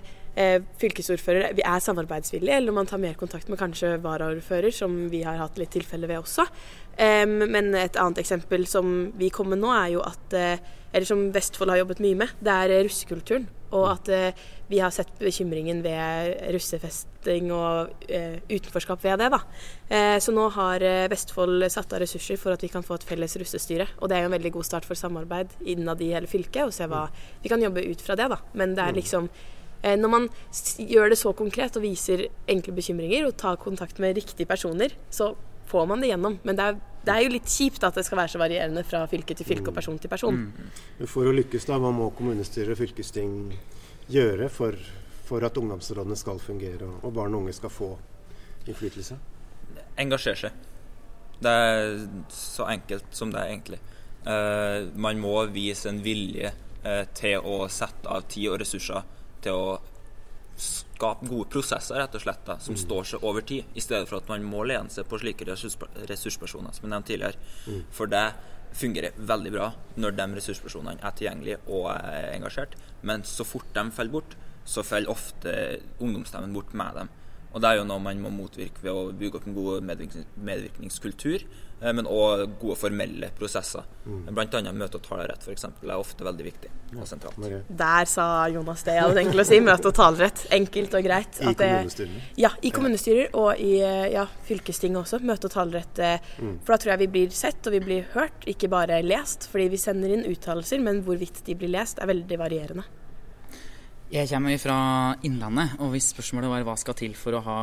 fylkesordfører 0.79 1.59
er 1.59 1.83
samarbeidsvillig, 1.83 2.53
eller 2.55 2.71
om 2.71 2.79
man 2.79 2.87
tar 2.87 3.01
mer 3.03 3.17
kontakt 3.19 3.51
med 3.51 3.59
kanskje 3.59 3.97
varaordfører, 4.03 4.71
som 4.71 5.09
vi 5.11 5.25
har 5.27 5.41
hatt 5.41 5.59
litt 5.59 5.73
tilfelle 5.75 6.07
ved 6.07 6.23
også. 6.23 6.47
Men 7.01 7.73
et 7.75 7.95
annet 7.97 8.19
eksempel 8.21 8.65
som 8.69 9.11
vi 9.17 9.31
kommer 9.33 9.55
med 9.55 9.63
nå, 9.63 9.71
er 9.73 9.93
jo 9.95 10.01
at 10.05 10.35
eh, 10.37 10.71
eller 10.91 11.07
som 11.07 11.29
Vestfold 11.33 11.71
har 11.71 11.81
jobbet 11.81 12.03
mye 12.03 12.19
med, 12.23 12.37
det 12.43 12.55
er 12.55 12.73
russekulturen. 12.85 13.47
Og 13.71 13.85
at 13.91 14.09
eh, 14.11 14.41
vi 14.71 14.79
har 14.79 14.91
sett 14.93 15.11
bekymringen 15.19 15.81
ved 15.83 16.37
russefesting 16.55 17.51
og 17.55 18.05
eh, 18.07 18.39
utenforskap 18.49 19.03
ved 19.03 19.19
det. 19.19 19.29
da. 19.33 19.41
Eh, 19.89 20.17
så 20.23 20.33
nå 20.35 20.47
har 20.55 20.83
eh, 20.85 21.07
Vestfold 21.11 21.65
satt 21.71 21.95
av 21.95 22.03
ressurser 22.03 22.39
for 22.39 22.55
at 22.55 22.63
vi 22.63 22.71
kan 22.71 22.85
få 22.85 22.99
et 22.99 23.07
felles 23.07 23.37
russestyre. 23.39 23.87
Og 23.99 24.11
det 24.11 24.17
er 24.17 24.25
jo 24.25 24.31
en 24.31 24.37
veldig 24.37 24.53
god 24.57 24.67
start 24.67 24.87
for 24.87 24.99
samarbeid 24.99 25.55
innad 25.73 26.03
i 26.03 26.13
hele 26.15 26.29
fylket, 26.31 26.63
og 26.67 26.75
se 26.75 26.87
hva 26.87 27.07
vi 27.43 27.51
kan 27.51 27.63
jobbe 27.63 27.83
ut 27.87 28.05
fra 28.05 28.19
det. 28.19 28.29
da. 28.31 28.39
Men 28.55 28.77
det 28.77 28.85
er 28.85 28.99
liksom 28.99 29.27
eh, 29.81 29.97
når 29.99 30.15
man 30.15 30.29
gjør 30.77 31.11
det 31.11 31.19
så 31.19 31.35
konkret 31.37 31.79
og 31.79 31.87
viser 31.87 32.27
enkle 32.51 32.75
bekymringer 32.77 33.27
og 33.27 33.37
tar 33.39 33.59
kontakt 33.61 33.99
med 33.99 34.15
riktige 34.19 34.49
personer, 34.49 34.95
så 35.11 35.33
får 35.71 35.87
man 35.87 36.03
det 36.03 36.11
gjennom. 36.11 36.39
Men 36.43 36.59
det 36.59 36.67
er 36.67 36.81
det 37.01 37.13
er 37.13 37.23
jo 37.25 37.33
litt 37.33 37.49
kjipt 37.49 37.83
at 37.87 37.97
det 37.97 38.03
skal 38.05 38.19
være 38.21 38.33
så 38.33 38.41
varierende 38.41 38.83
fra 38.85 39.01
fylke 39.09 39.35
til 39.37 39.47
fylke 39.47 39.71
og 39.71 39.77
person 39.77 39.97
til 40.01 40.11
person. 40.11 40.37
Mm. 40.37 41.07
For 41.09 41.25
å 41.25 41.33
lykkes, 41.33 41.65
da, 41.69 41.79
hva 41.81 41.89
må 41.95 42.11
kommunestyre 42.17 42.75
og 42.75 42.81
fylkesting 42.81 43.37
gjøre 44.11 44.49
for, 44.53 44.77
for 45.25 45.47
at 45.47 45.57
ungdomsrådene 45.57 46.17
skal 46.19 46.41
fungere 46.43 46.85
og, 46.85 46.99
og 47.07 47.15
barn 47.17 47.37
og 47.37 47.45
unge 47.45 47.55
skal 47.57 47.73
få 47.73 47.89
innflytelse? 48.67 49.17
Engasjere 50.01 50.43
seg. 50.43 50.67
Det 51.41 51.51
er 51.51 51.95
så 52.29 52.67
enkelt 52.69 53.17
som 53.17 53.33
det 53.33 53.41
er 53.41 53.55
egentlig. 53.55 53.81
Uh, 54.21 54.91
man 54.93 55.17
må 55.17 55.33
vise 55.49 55.89
en 55.89 56.03
vilje 56.05 56.51
uh, 56.85 57.05
til 57.17 57.41
å 57.41 57.63
sette 57.73 58.05
av 58.05 58.27
tid 58.29 58.51
og 58.51 58.61
ressurser 58.61 59.07
til 59.41 59.57
å 59.57 59.79
skape 60.61 61.27
gode 61.27 61.49
prosesser 61.51 61.97
rett 61.97 62.15
og 62.17 62.23
slett 62.23 62.43
da, 62.45 62.57
som 62.61 62.75
mm. 62.77 62.81
står 62.83 63.07
seg 63.11 63.25
over 63.27 63.45
tid, 63.47 63.69
i 63.73 63.83
stedet 63.83 64.09
for 64.09 64.21
at 64.21 64.29
man 64.31 64.45
må 64.45 64.63
lene 64.69 64.93
seg 64.93 65.07
på 65.09 65.19
slike 65.21 65.47
ressurspersoner 65.49 66.75
som 66.75 66.85
jeg 66.85 66.93
nevnte 66.93 67.13
tidligere. 67.13 67.45
Mm. 67.65 67.83
For 67.95 68.11
det 68.11 68.25
fungerer 68.77 69.17
veldig 69.17 69.51
bra 69.51 69.71
når 69.99 70.15
de 70.15 70.27
ressurspersonene 70.37 71.01
er 71.03 71.15
tilgjengelige 71.17 71.59
og 71.67 71.89
er 71.95 72.29
engasjert. 72.35 72.77
Men 73.07 73.25
så 73.27 73.45
fort 73.47 73.73
de 73.75 73.87
faller 73.95 74.15
bort, 74.15 74.37
så 74.65 74.85
faller 74.85 75.11
ofte 75.11 75.55
ungdomsstemmen 75.99 76.53
bort 76.55 76.75
med 76.77 77.01
dem. 77.01 77.11
Og 77.51 77.59
det 77.59 77.67
er 77.67 77.81
jo 77.81 77.87
noe 77.87 77.99
man 77.99 78.21
må 78.23 78.31
motvirke 78.31 78.83
ved 78.83 78.93
å 78.93 79.09
bygge 79.15 79.39
opp 79.39 79.47
en 79.49 79.55
god 79.57 79.87
medvirkningskultur, 79.89 81.43
eh, 81.81 81.91
men 81.97 82.07
òg 82.07 82.45
gode 82.61 82.77
formelle 82.79 83.31
prosesser. 83.35 83.87
Mm. 84.05 84.29
Bl.a. 84.31 84.61
møte- 84.71 84.99
og 84.99 85.03
talerett 85.03 85.43
f.eks. 85.43 85.67
er 85.67 85.97
ofte 85.97 86.27
veldig 86.27 86.45
viktig 86.47 86.71
og 86.95 87.07
sentralt. 87.07 87.39
Der 87.67 88.07
sa 88.09 88.27
Jonas 88.51 88.85
det 88.87 88.95
jeg 88.95 89.05
hadde 89.05 89.19
tenkt 89.19 89.43
å 89.43 89.45
si. 89.47 89.59
Møte- 89.63 89.91
og 89.91 89.97
talerett. 89.99 90.45
Enkelt 90.51 90.95
og 90.95 91.03
greit. 91.05 91.41
I 91.41 91.53
kommunestyrer? 91.59 92.23
Ja, 92.39 92.53
i 92.61 92.71
kommunestyrer 92.75 93.35
og 93.39 93.59
i 93.59 93.73
ja, 94.15 94.25
fylkestinget 94.47 95.03
også. 95.03 95.21
Møte- 95.27 95.51
og 95.51 95.55
talerett. 95.57 95.99
Eh, 95.99 96.31
mm. 96.39 96.55
For 96.63 96.75
da 96.75 96.81
tror 96.83 96.95
jeg 96.95 97.03
vi 97.03 97.11
blir 97.17 97.35
sett 97.35 97.67
og 97.67 97.75
vi 97.75 97.83
blir 97.83 98.07
hørt, 98.15 98.47
ikke 98.47 98.71
bare 98.71 99.03
lest. 99.03 99.49
Fordi 99.51 99.67
vi 99.75 99.81
sender 99.81 100.15
inn 100.15 100.27
uttalelser, 100.31 100.79
men 100.83 101.03
hvorvidt 101.07 101.43
de 101.47 101.59
blir 101.59 101.75
lest 101.75 101.99
er 101.99 102.11
veldig 102.11 102.39
varierende. 102.39 102.87
Jeg 104.11 104.27
kommer 104.27 104.57
fra 104.59 104.77
Innlandet, 105.23 105.77
og 105.79 105.93
hvis 105.93 106.09
spørsmålet 106.11 106.51
var 106.51 106.65
hva 106.67 106.73
skal 106.75 106.97
til 106.99 107.13
for 107.15 107.37
å 107.37 107.39
ha 107.45 107.53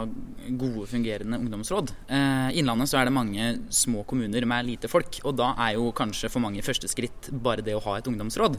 gode, 0.57 0.87
fungerende 0.89 1.37
ungdomsråd 1.37 1.91
eh, 2.09 2.55
Innlandet 2.57 2.89
så 2.89 2.97
er 2.97 3.05
det 3.05 3.13
mange 3.13 3.49
små 3.69 4.01
kommuner 4.09 4.47
med 4.49 4.65
lite 4.65 4.89
folk, 4.89 5.19
og 5.29 5.35
da 5.37 5.51
er 5.67 5.75
jo 5.77 5.91
kanskje 5.93 6.31
for 6.33 6.41
mange 6.41 6.65
første 6.65 6.89
skritt 6.89 7.29
bare 7.45 7.61
det 7.67 7.75
å 7.77 7.83
ha 7.85 7.99
et 7.99 8.09
ungdomsråd. 8.09 8.57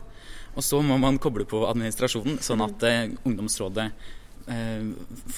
Og 0.53 0.67
så 0.67 0.83
må 0.85 0.99
man 1.01 1.17
koble 1.17 1.47
på 1.49 1.63
administrasjonen, 1.65 2.37
sånn 2.45 2.61
at 2.67 2.85
eh, 2.85 3.15
ungdomsrådet 3.25 3.87
eh, 4.53 4.85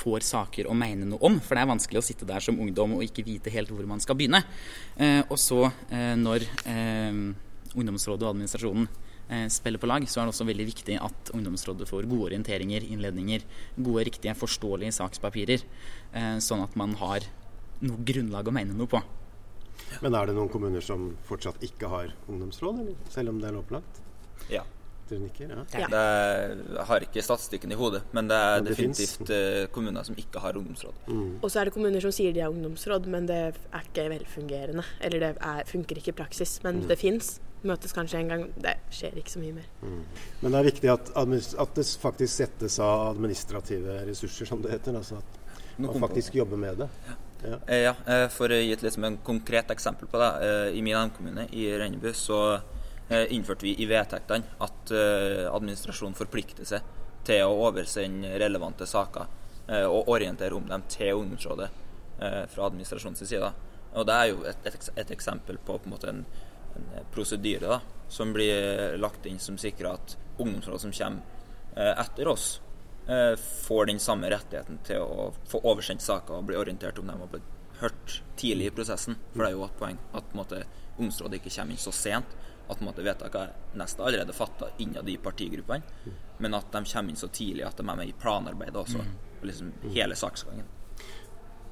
får 0.01 0.27
saker 0.33 0.67
å 0.67 0.75
mene 0.75 1.07
noe 1.07 1.23
om. 1.31 1.39
For 1.39 1.55
det 1.55 1.63
er 1.63 1.71
vanskelig 1.71 2.01
å 2.01 2.07
sitte 2.09 2.27
der 2.27 2.43
som 2.43 2.59
ungdom 2.59 2.97
og 2.97 3.05
ikke 3.07 3.23
vite 3.29 3.53
helt 3.55 3.71
hvor 3.71 3.87
man 3.87 4.03
skal 4.03 4.19
begynne. 4.19 4.43
Eh, 4.99 5.21
og 5.23 5.39
så, 5.39 5.69
eh, 5.87 6.17
når 6.19 6.49
eh, 6.67 7.23
ungdomsrådet 7.79 8.27
og 8.27 8.33
administrasjonen 8.33 8.91
spiller 9.51 9.81
på 9.81 9.87
lag, 9.89 10.03
så 10.09 10.21
er 10.21 10.27
det 10.27 10.33
også 10.33 10.47
veldig 10.49 10.67
viktig 10.67 10.97
at 10.99 11.31
ungdomsrådet 11.35 11.87
får 11.89 12.09
gode 12.11 12.31
orienteringer, 12.31 12.83
innledninger, 12.83 13.45
gode, 13.77 14.05
riktige, 14.09 14.35
forståelige 14.37 14.97
sakspapirer, 14.97 15.63
eh, 16.11 16.35
sånn 16.43 16.65
at 16.65 16.75
man 16.79 16.97
har 16.99 17.27
noe 17.81 18.03
grunnlag 18.05 18.49
å 18.49 18.55
mene 18.55 18.75
noe 18.77 18.91
på. 18.91 19.01
Men 20.01 20.15
er 20.15 20.29
det 20.29 20.35
noen 20.37 20.51
kommuner 20.51 20.83
som 20.83 21.11
fortsatt 21.27 21.63
ikke 21.65 21.89
har 21.91 22.13
ungdomsråd, 22.27 22.83
eller? 22.83 23.01
selv 23.11 23.33
om 23.33 23.41
det 23.41 23.49
er 23.49 23.57
lovpålagt? 23.57 24.05
Ja. 24.51 24.67
Nikker, 25.11 25.49
ja. 25.51 25.63
ja. 25.75 25.87
Er, 25.91 26.53
jeg 26.71 26.83
har 26.87 27.03
ikke 27.03 27.23
statistikken 27.25 27.73
i 27.73 27.75
hodet, 27.75 27.99
men 28.15 28.29
det 28.29 28.37
er 28.39 28.53
men 28.53 28.67
det 28.69 28.75
definitivt 28.77 29.17
finnes. 29.17 29.33
Eh, 29.35 29.65
kommuner 29.75 30.05
som 30.07 30.15
ikke 30.15 30.39
har 30.39 30.55
ungdomsråd. 30.55 31.01
Mm. 31.11 31.33
Og 31.41 31.47
så 31.51 31.59
er 31.59 31.67
det 31.67 31.73
kommuner 31.75 32.03
som 32.03 32.13
sier 32.15 32.31
de 32.31 32.45
har 32.45 32.53
ungdomsråd, 32.53 33.09
men 33.11 33.27
det 33.27 33.39
er 33.51 33.89
ikke 33.89 34.07
velfungerende. 34.13 34.85
Eller 35.03 35.25
det 35.25 35.33
er, 35.35 35.65
funker 35.67 35.99
ikke 35.99 36.13
i 36.13 36.19
praksis, 36.21 36.61
men 36.63 36.79
mm. 36.79 36.87
det 36.93 36.99
fins 37.01 37.33
møtes 37.67 37.93
kanskje 37.93 38.21
en 38.21 38.31
gang. 38.31 38.45
Det 38.57 38.75
skjer 38.93 39.17
ikke 39.21 39.33
så 39.33 39.41
mye 39.41 39.57
mer. 39.59 39.67
Mm. 39.81 39.99
Men 40.41 40.53
det 40.53 40.61
er 40.61 40.69
viktig 40.69 40.93
at, 40.93 41.11
at, 41.15 41.75
det 41.75 41.85
faktisk 42.01 42.33
settes 42.33 42.79
av 42.81 43.11
administrative 43.11 44.01
ressurser, 44.07 44.49
som 44.49 44.63
det 44.63 44.73
heter. 44.73 44.97
Altså 44.97 45.19
at 45.21 45.41
man 45.81 46.07
faktisk 46.07 46.35
jobber 46.41 46.59
med 46.61 46.81
det. 46.83 46.89
Ja. 47.07 47.19
Ja. 47.43 47.57
Eh, 47.67 47.77
ja. 47.77 47.95
Eh, 48.05 48.27
for 48.29 48.53
å 48.53 48.59
gi 48.59 48.73
et 48.75 48.83
liksom 48.85 49.05
en 49.07 49.17
konkret 49.25 49.71
eksempel 49.73 50.09
på 50.09 50.19
det. 50.21 50.29
Eh, 50.45 50.77
I 50.77 50.81
min 50.81 50.93
hjemkommune, 50.93 51.47
i 51.51 51.69
Rennebu, 51.77 52.13
så 52.13 52.59
innførte 53.11 53.65
vi 53.65 53.73
i 53.83 53.85
vedtektene 53.89 54.53
at 54.63 54.91
administrasjonen 55.51 56.13
forplikter 56.15 56.63
seg 56.63 56.85
til 57.27 57.41
å 57.43 57.57
oversende 57.65 58.37
relevante 58.39 58.85
saker 58.87 59.25
og 59.91 60.07
orientere 60.13 60.55
om 60.55 60.69
dem 60.69 60.85
til 60.87 61.19
ungdomsrådet 61.19 61.67
fra 62.15 62.69
administrasjonens 62.69 63.25
side. 63.27 63.49
Og 63.99 64.07
Det 64.07 64.15
er 64.15 64.29
jo 64.29 64.45
et, 64.47 64.63
et, 64.63 64.87
et 65.03 65.11
eksempel 65.11 65.59
på, 65.59 65.75
på 65.75 65.89
en, 65.89 65.91
måte 65.91 66.07
en 66.07 66.23
en 66.75 67.07
prosedyre 67.13 67.67
da, 67.67 67.79
som 68.11 68.33
blir 68.33 68.97
lagt 68.97 69.25
inn 69.25 69.39
som 69.39 69.57
sikrer 69.59 69.93
at 69.93 70.17
ungdomsråd 70.41 70.81
som 70.81 70.91
kommer 70.91 71.21
eh, 71.75 71.93
etter 72.01 72.27
oss, 72.27 72.61
eh, 73.07 73.35
får 73.35 73.85
den 73.85 73.99
samme 73.99 74.29
rettigheten 74.29 74.81
til 74.87 75.03
å 75.05 75.31
få 75.47 75.63
oversendt 75.63 76.03
saker 76.03 76.39
og 76.39 76.49
bli 76.49 76.59
orientert 76.59 76.99
om 76.99 77.07
dem 77.07 77.23
og 77.23 77.33
bli 77.35 77.41
hørt 77.81 78.21
tidlig 78.37 78.69
i 78.69 78.75
prosessen. 78.75 79.17
For 79.33 79.43
det 79.43 79.51
er 79.51 79.57
jo 79.57 79.65
et 79.65 79.79
poeng 79.79 79.99
at 80.17 80.35
måte, 80.37 80.63
ungdomsrådet 80.97 81.39
ikke 81.39 81.53
kommer 81.55 81.75
inn 81.75 81.81
så 81.81 81.93
sent 81.95 82.37
at 82.71 82.81
måte, 82.85 83.03
vedtaket 83.03 83.41
er 83.41 83.79
nesten 83.79 84.05
allerede 84.05 84.35
fatta 84.35 84.69
innad 84.79 85.09
i 85.09 85.17
partigruppene, 85.19 85.81
men 86.39 86.55
at 86.55 86.69
de 86.71 86.83
kommer 86.87 87.11
inn 87.11 87.19
så 87.19 87.27
tidlig 87.27 87.65
at 87.67 87.79
de 87.79 87.83
er 87.83 87.97
med 87.99 88.07
i 88.07 88.15
planarbeidet 88.15 88.79
også. 88.79 89.01
Mm. 89.03 89.15
Liksom 89.41 89.71
hele 89.95 90.15
saksgangen. 90.15 90.67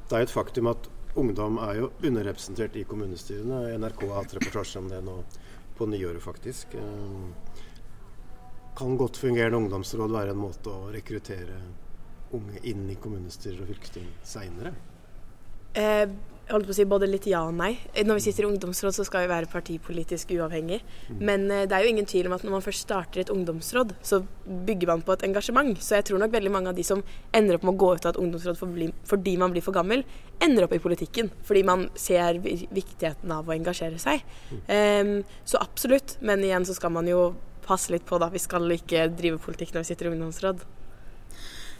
Det 0.10 0.18
er 0.18 0.26
et 0.26 0.34
faktum 0.34 0.68
at 0.72 0.90
ungdom 1.16 1.58
er 1.64 1.76
jo 1.80 1.92
underrepresentert 2.04 2.76
i 2.76 2.86
kommunestyrene. 2.88 3.78
NRK 3.78 4.06
har 4.08 4.22
hatt 4.22 4.36
reportasje 4.38 4.82
om 4.82 4.90
det 4.92 5.02
nå 5.06 5.18
på 5.78 5.88
nyåret, 5.90 6.22
faktisk. 6.24 6.76
Eh, 6.76 7.30
kan 8.78 8.98
godt 8.98 9.18
fungerende 9.18 9.58
ungdomsråd 9.58 10.12
være 10.12 10.36
en 10.36 10.44
måte 10.44 10.72
å 10.72 10.92
rekruttere 10.94 11.60
unge 12.38 12.62
inn 12.70 12.86
i 12.92 12.98
kommunestyrer 13.02 13.64
og 13.64 13.72
fylkesting 13.72 14.08
seinere? 14.24 14.74
Eh, 15.74 16.06
holdt 16.50 16.68
på 16.70 16.74
å 16.74 16.78
si 16.78 16.86
både 16.90 17.10
litt 17.10 17.28
ja 17.30 17.42
og 17.48 17.56
nei. 17.58 17.72
Når 17.96 18.20
vi 18.20 18.24
sitter 18.26 18.46
i 18.46 18.50
ungdomsråd, 18.50 18.96
så 18.96 19.06
skal 19.08 19.26
vi 19.26 19.32
være 19.32 19.50
partipolitisk 19.52 20.34
uavhengig. 20.36 20.80
Mm. 21.10 21.20
Men 21.30 21.46
eh, 21.54 21.66
det 21.70 21.78
er 21.78 21.86
jo 21.86 21.92
ingen 21.94 22.10
tvil 22.10 22.30
om 22.30 22.36
at 22.38 22.46
når 22.46 22.56
man 22.58 22.66
først 22.66 22.86
starter 22.88 23.24
et 23.24 23.34
ungdomsråd, 23.34 23.94
så 24.06 24.22
bygger 24.46 24.92
man 24.94 25.04
på 25.06 25.16
et 25.16 25.26
engasjement. 25.28 25.76
Så 25.84 26.00
jeg 26.00 26.10
tror 26.10 26.24
nok 26.24 26.34
veldig 26.34 26.54
mange 26.54 26.74
av 26.74 26.80
de 26.80 26.86
som 26.88 27.04
ender 27.36 27.58
opp 27.58 27.68
med 27.68 27.76
å 27.76 27.82
gå 27.84 27.92
ut 27.96 28.08
av 28.08 28.16
et 28.16 28.22
ungdomsråd 28.24 28.60
fordi 29.10 29.36
man 29.40 29.54
blir 29.54 29.66
for 29.66 29.76
gammel, 29.76 30.04
ender 30.44 30.66
opp 30.66 30.74
i 30.76 30.82
politikken. 30.82 31.32
Fordi 31.46 31.66
man 31.68 31.88
ser 32.00 32.42
viktigheten 32.42 33.32
av 33.36 33.48
å 33.50 33.56
engasjere 33.56 34.02
seg. 34.02 34.26
Mm. 34.50 34.66
Um, 34.70 35.14
så 35.48 35.62
absolutt. 35.62 36.18
Men 36.26 36.44
igjen 36.46 36.68
så 36.68 36.76
skal 36.78 36.94
man 36.96 37.10
jo 37.10 37.32
passe 37.66 37.94
litt 37.94 38.08
på, 38.10 38.18
da. 38.22 38.32
Vi 38.34 38.42
skal 38.42 38.66
ikke 38.74 39.10
drive 39.14 39.42
politikk 39.44 39.76
når 39.76 39.86
vi 39.86 39.92
sitter 39.92 40.10
i 40.10 40.14
ungdomsråd. 40.16 40.66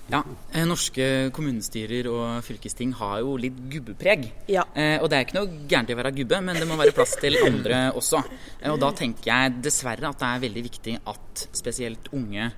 Ja, 0.10 0.24
eh, 0.52 0.66
Norske 0.66 1.30
kommunestyrer 1.36 2.08
og 2.10 2.40
fylkesting 2.46 2.96
har 2.98 3.20
jo 3.22 3.36
litt 3.38 3.58
gubbepreg. 3.70 4.26
Ja. 4.50 4.64
Eh, 4.74 4.98
og 4.98 5.10
det 5.12 5.20
er 5.20 5.28
ikke 5.28 5.38
noe 5.38 5.60
gærent 5.70 5.92
i 5.92 5.94
å 5.94 6.00
være 6.00 6.14
gubbe, 6.18 6.40
men 6.42 6.58
det 6.58 6.66
må 6.70 6.78
være 6.80 6.96
plass 6.98 7.14
til 7.22 7.38
andre 7.44 7.84
også. 7.98 8.24
Eh, 8.58 8.72
og 8.72 8.80
da 8.82 8.90
tenker 8.98 9.30
jeg 9.30 9.60
dessverre 9.68 10.10
at 10.10 10.18
det 10.18 10.32
er 10.32 10.44
veldig 10.48 10.66
viktig 10.66 10.96
at 11.14 11.46
spesielt 11.62 12.10
unge, 12.18 12.50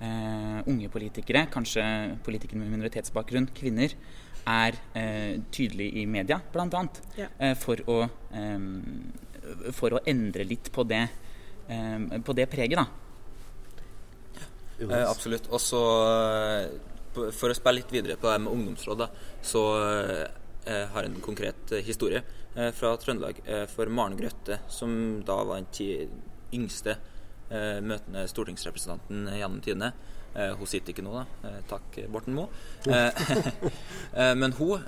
eh, 0.00 0.60
unge 0.68 0.92
politikere, 0.92 1.46
kanskje 1.52 1.86
politikere 2.26 2.60
med 2.60 2.76
minoritetsbakgrunn, 2.76 3.48
kvinner, 3.56 3.96
er 4.48 4.76
eh, 4.94 5.40
tydelige 5.52 6.02
i 6.02 6.06
media, 6.06 6.42
bl.a. 6.52 6.84
Ja. 7.16 7.32
Eh, 7.40 7.56
for, 7.56 7.80
å, 7.88 8.02
for 9.72 9.96
å 9.96 10.04
endre 10.04 10.44
litt 10.44 10.68
på 10.72 10.84
det, 10.88 11.06
på 11.68 12.32
det 12.36 12.48
preget, 12.52 12.80
da. 12.80 12.88
Eh, 14.78 15.10
absolutt. 15.10 15.48
Og 15.50 15.60
så 15.60 15.82
for 17.14 17.50
å 17.50 17.56
spille 17.56 17.80
litt 17.80 17.94
videre 17.94 18.18
på 18.20 18.28
det 18.30 18.42
med 18.44 18.52
ungdomsråd, 18.52 19.06
da, 19.06 19.08
så 19.42 19.64
jeg 20.68 20.88
har 20.92 21.04
jeg 21.04 21.12
en 21.12 21.24
konkret 21.24 21.72
eh, 21.72 21.84
historie 21.84 22.22
eh, 22.54 22.70
fra 22.76 22.94
Trøndelag. 23.00 23.40
Eh, 23.46 23.64
for 23.70 23.90
Maren 23.92 24.18
Grøtte, 24.18 24.60
som 24.68 24.92
da 25.26 25.40
var 25.48 25.62
den 25.62 26.12
yngste 26.54 26.96
eh, 27.48 27.80
møtende 27.84 28.26
stortingsrepresentanten 28.28 29.28
gjennom 29.38 29.60
tidene. 29.64 29.92
Eh, 30.34 30.52
hun 30.58 30.68
sitter 30.68 30.92
ikke 30.92 31.04
nå, 31.06 31.14
da. 31.16 31.52
takk, 31.70 32.00
Borten 32.12 32.36
Moe. 32.36 32.48
men 34.40 34.54
hun 34.58 34.84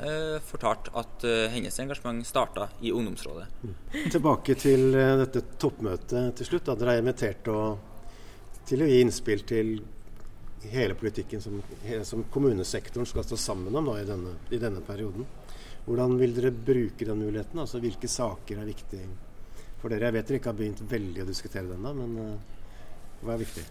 fortalte 0.46 0.92
at 1.00 1.24
hennes 1.54 1.80
engasjement 1.82 2.26
starta 2.28 2.68
i 2.84 2.92
ungdomsrådet. 2.92 3.48
Tilbake 4.12 4.58
til 4.60 4.92
dette 4.92 5.46
toppmøtet 5.60 6.36
til 6.38 6.50
slutt. 6.50 6.68
Da 6.68 6.76
dere 6.78 6.98
er 6.98 7.04
invitert 7.04 7.48
til 8.68 8.84
å 8.84 8.90
gi 8.90 9.00
innspill 9.00 9.46
til 9.48 9.80
hele 10.68 10.94
politikken 10.94 11.40
som, 11.40 11.62
som, 12.04 12.24
kommunesektoren 12.32 13.08
skal 13.08 13.24
stå 13.24 13.36
sammen 13.40 13.76
om 13.76 13.88
da, 13.90 13.96
i, 14.00 14.06
denne, 14.08 14.36
i, 14.50 14.60
denne, 14.60 14.82
perioden. 14.84 15.26
Hvordan 15.86 16.18
vil 16.20 16.36
dere 16.36 16.52
bruke 16.52 17.06
den 17.08 17.22
muligheten? 17.22 17.62
Altså 17.62 17.80
Hvilke 17.80 18.08
saker 18.10 18.60
er 18.60 18.68
viktige 18.68 19.08
for 19.80 19.88
dere? 19.88 20.10
Jeg 20.10 20.18
vet 20.18 20.28
dere 20.28 20.40
ikke 20.40 20.52
har 20.52 20.60
begynt 20.60 20.84
veldig 20.90 21.24
å 21.24 21.28
diskutere 21.28 21.68
den, 21.70 21.80
ennå, 21.80 21.94
men 21.96 22.34
uh, 22.36 23.22
hva 23.24 23.34
er 23.34 23.44
viktig? 23.44 23.64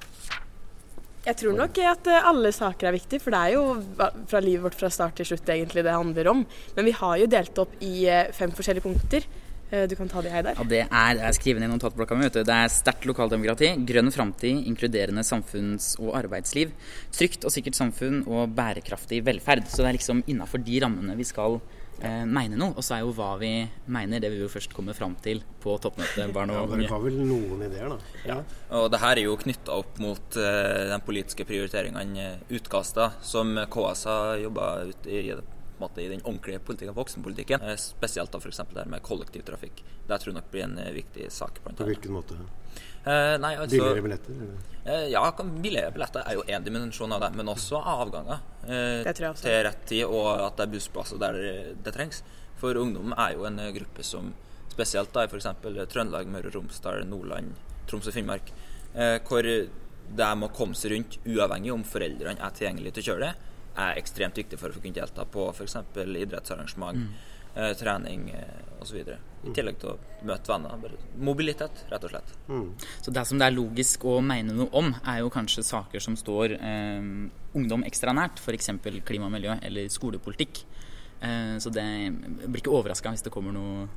Jeg 1.20 1.36
tror 1.36 1.56
nok 1.58 1.78
at 1.84 2.08
eh, 2.08 2.28
alle 2.30 2.50
saker 2.56 2.88
er 2.88 2.96
viktige, 2.96 3.22
for 3.22 3.36
det 3.36 3.40
er 3.44 3.56
jo 3.58 4.14
fra 4.32 4.40
livet 4.42 4.64
vårt 4.64 4.78
fra 4.80 4.90
start 4.94 5.18
til 5.20 5.28
slutt 5.28 5.52
egentlig 5.52 5.84
det 5.86 5.94
handler 5.94 6.30
om. 6.32 6.46
Men 6.78 6.88
vi 6.88 6.94
har 6.96 7.18
jo 7.20 7.28
delt 7.30 7.60
opp 7.62 7.76
i 7.84 8.08
eh, 8.08 8.32
fem 8.36 8.54
forskjellige 8.56 8.86
punkter. 8.88 9.28
Eh, 9.72 9.86
du 9.88 9.96
kan 9.96 10.10
ta 10.10 10.22
det, 10.26 10.32
Heidar. 10.34 10.58
Ja, 10.58 10.66
det 10.66 10.82
er, 10.88 11.20
jeg 11.22 11.38
skriver 11.38 11.62
ned 11.62 11.70
notatblokka 11.76 12.18
mi. 12.18 12.30
Det 12.34 12.46
er 12.50 12.72
sterkt 12.74 13.06
lokaldemokrati, 13.06 13.76
grønn 13.90 14.10
framtid, 14.14 14.64
inkluderende 14.70 15.22
samfunns- 15.26 15.92
og 16.02 16.16
arbeidsliv, 16.18 16.72
trygt 17.14 17.46
og 17.46 17.54
sikkert 17.54 17.78
samfunn 17.78 18.24
og 18.26 18.56
bærekraftig 18.58 19.22
velferd. 19.28 19.68
Så 19.70 19.84
det 19.84 19.92
er 19.92 20.00
liksom 20.00 20.24
innafor 20.26 20.64
de 20.66 20.80
rammene 20.82 21.18
vi 21.20 21.28
skal 21.28 21.60
eh, 22.02 22.26
mene 22.26 22.58
noe. 22.58 22.74
Og 22.74 22.86
så 22.86 22.98
er 22.98 23.04
jo 23.04 23.14
hva 23.14 23.36
vi 23.42 23.52
mener, 23.86 24.24
det 24.24 24.34
vi 24.34 24.42
jo 24.42 24.50
først 24.50 24.74
komme 24.74 24.98
fram 24.98 25.14
til 25.22 25.44
på 25.62 25.78
toppmøtet 25.84 26.34
barn 26.36 26.56
og 26.56 26.74
unge. 26.74 26.82
Ja, 26.82 26.88
Dere 26.88 26.96
har 26.96 27.06
vel 27.06 27.22
noen 27.30 27.64
ideer, 27.70 27.94
da? 27.94 28.26
Ja. 28.26 28.40
Og 28.82 28.90
det 28.90 29.04
her 29.06 29.22
er 29.22 29.26
jo 29.28 29.38
knytta 29.46 29.78
opp 29.84 30.02
mot 30.02 30.42
eh, 30.42 30.90
den 30.96 31.06
politiske 31.06 31.46
prioriteringene, 31.46 32.40
utkasta, 32.58 33.12
som 33.22 33.54
KS 33.70 34.06
har 34.10 34.44
jobba 34.48 34.74
ut 34.90 35.14
i 35.14 35.24
på 35.80 35.86
en 35.86 35.90
måte 35.90 36.02
i 36.04 36.10
den 36.12 36.22
ordentlige 36.26 36.60
politikken, 36.60 36.96
voksenpolitikken. 36.96 37.62
Eh, 37.64 37.78
spesielt 37.80 38.32
da 38.32 38.40
f.eks. 38.40 38.62
det 38.76 38.86
med 38.92 39.04
kollektivtrafikk. 39.06 39.84
Det 40.08 40.18
tror 40.20 40.34
jeg 40.34 40.38
nok 40.40 40.50
blir 40.52 40.66
en 40.66 40.78
eh, 40.84 40.92
viktig 40.96 41.30
sak. 41.32 41.62
På 41.64 41.88
hvilken 41.88 42.14
måte? 42.14 42.36
Eh, 43.06 43.38
nei, 43.40 43.54
altså, 43.56 43.78
billigere 43.78 44.04
billetter? 44.04 44.44
Eh, 44.84 45.08
ja, 45.14 45.24
billigere 45.40 45.94
billetter 45.96 46.28
er 46.28 46.36
jo 46.36 46.44
én 46.52 46.66
dimensjon 46.66 47.16
av 47.16 47.24
det, 47.24 47.32
men 47.40 47.52
også 47.52 47.80
avganger 47.80 48.44
eh, 48.68 49.08
til 49.16 49.64
rett 49.70 49.82
tid, 49.88 50.04
og 50.06 50.28
at 50.50 50.60
det 50.60 50.68
er 50.68 50.76
bussplasser 50.76 51.22
der 51.22 51.40
det, 51.40 51.56
det 51.88 51.96
trengs. 51.96 52.24
For 52.60 52.76
ungdom 52.76 53.16
er 53.16 53.38
jo 53.38 53.48
en 53.48 53.62
gruppe 53.76 54.04
som 54.04 54.34
spesielt 54.70 55.14
da 55.16 55.24
i 55.24 55.32
f.eks. 55.32 55.48
Trøndelag, 55.92 56.28
Møre 56.28 56.52
og 56.52 56.60
Romsdal, 56.60 57.06
Nordland, 57.08 57.56
Troms 57.90 58.12
og 58.12 58.16
Finnmark, 58.16 58.52
eh, 58.94 59.18
hvor 59.28 59.48
det 59.48 60.30
med 60.36 60.50
å 60.50 60.56
komme 60.56 60.78
seg 60.78 60.94
rundt, 60.94 61.20
uavhengig 61.24 61.72
om 61.74 61.86
foreldrene 61.88 62.42
er 62.44 62.56
tilgjengelige 62.56 62.98
til 62.98 63.04
å 63.04 63.08
kjøre 63.12 63.30
det, 63.30 63.49
er 63.80 64.00
ekstremt 64.00 64.40
viktig 64.40 64.60
for 64.60 64.72
å 64.72 64.82
kunne 64.82 64.96
delta 64.96 65.26
på 65.30 65.50
f.eks. 65.54 65.78
idrettsarrangement, 65.96 67.00
mm. 67.00 67.54
eh, 67.56 67.72
trening 67.80 68.30
eh, 68.36 68.60
osv. 68.84 69.00
I 69.00 69.54
tillegg 69.56 69.80
til 69.80 69.94
å 69.94 70.26
møte 70.28 70.52
venner. 70.52 70.98
Mobilitet, 71.30 71.86
rett 71.92 72.06
og 72.08 72.14
slett. 72.14 72.34
Mm. 72.50 72.68
Så 73.06 73.14
det 73.16 73.26
som 73.30 73.40
det 73.40 73.48
er 73.48 73.56
logisk 73.56 74.06
å 74.10 74.20
mene 74.26 74.56
noe 74.56 74.70
om, 74.76 74.92
er 75.08 75.22
jo 75.24 75.32
kanskje 75.34 75.66
saker 75.68 76.04
som 76.04 76.18
står 76.20 76.58
eh, 76.58 77.10
ungdom 77.58 77.86
ekstra 77.88 78.16
nært, 78.16 78.42
f.eks. 78.44 78.74
klima 79.08 79.30
og 79.30 79.36
miljø 79.38 79.58
eller 79.64 79.90
skolepolitikk. 79.94 80.64
Eh, 81.22 81.58
så 81.64 81.72
det 81.74 81.88
blir 82.46 82.62
ikke 82.62 82.76
overraska 82.76 83.12
hvis 83.16 83.26
det 83.28 83.34
kommer 83.34 83.56
noen 83.56 83.90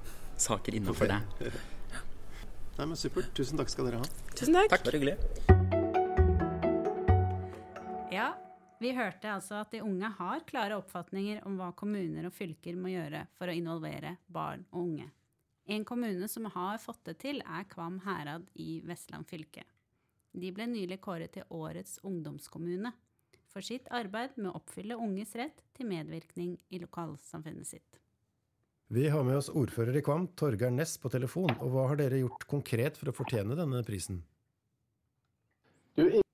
saker 0.43 0.79
innafor 0.79 1.11
okay. 1.11 1.51
det. 1.51 1.53
Nei, 2.79 2.87
men 2.87 2.97
Supert. 2.97 3.29
Tusen 3.37 3.61
takk 3.61 3.71
skal 3.71 3.91
dere 3.91 4.01
ha. 4.01 4.07
Tusen 4.33 4.57
takk. 4.57 4.73
takk. 4.73 4.87
Bare 4.89 4.99
hyggelig. 4.99 5.19
Ja, 8.13 8.33
vi 8.83 8.93
hørte 8.97 9.31
altså 9.31 9.61
at 9.63 9.73
de 9.75 9.83
unge 9.85 10.09
har 10.19 10.45
klare 10.49 10.77
oppfatninger 10.81 11.43
om 11.49 11.59
hva 11.61 11.71
kommuner 11.79 12.27
og 12.29 12.35
fylker 12.35 12.79
må 12.79 12.93
gjøre 12.93 13.27
for 13.39 13.51
å 13.51 13.57
involvere 13.57 14.17
barn 14.27 14.65
og 14.73 14.81
unge. 14.83 15.09
En 15.71 15.85
kommune 15.87 16.27
som 16.29 16.49
har 16.51 16.83
fått 16.83 17.05
det 17.07 17.21
til, 17.23 17.39
er 17.47 17.69
Kvam 17.71 18.01
Herad 18.03 18.49
i 18.59 18.81
Vestland 18.87 19.29
fylke. 19.31 19.63
De 20.33 20.51
ble 20.55 20.67
nylig 20.67 20.99
kåret 21.05 21.35
til 21.37 21.47
årets 21.55 22.01
ungdomskommune 22.03 22.91
for 23.53 23.65
sitt 23.65 23.87
arbeid 23.93 24.35
med 24.39 24.51
å 24.51 24.57
oppfylle 24.59 24.97
unges 24.99 25.37
rett 25.39 25.61
til 25.77 25.91
medvirkning 25.91 26.57
i 26.73 26.81
lokalsamfunnet 26.83 27.69
sitt. 27.69 28.01
Vi 28.93 29.07
har 29.09 29.25
med 29.25 29.39
oss 29.39 29.49
ordfører 29.49 29.97
i 29.97 30.03
Kvam, 30.05 30.27
Torgeir 30.37 30.73
Næss, 30.73 30.99
på 31.01 31.09
telefon. 31.13 31.53
Og 31.61 31.71
hva 31.73 31.87
har 31.89 32.01
dere 32.01 32.19
gjort 32.21 32.45
konkret 32.51 32.99
for 33.01 33.09
å 33.09 33.15
fortjene 33.17 33.57
denne 33.57 33.81
prisen? 33.87 34.19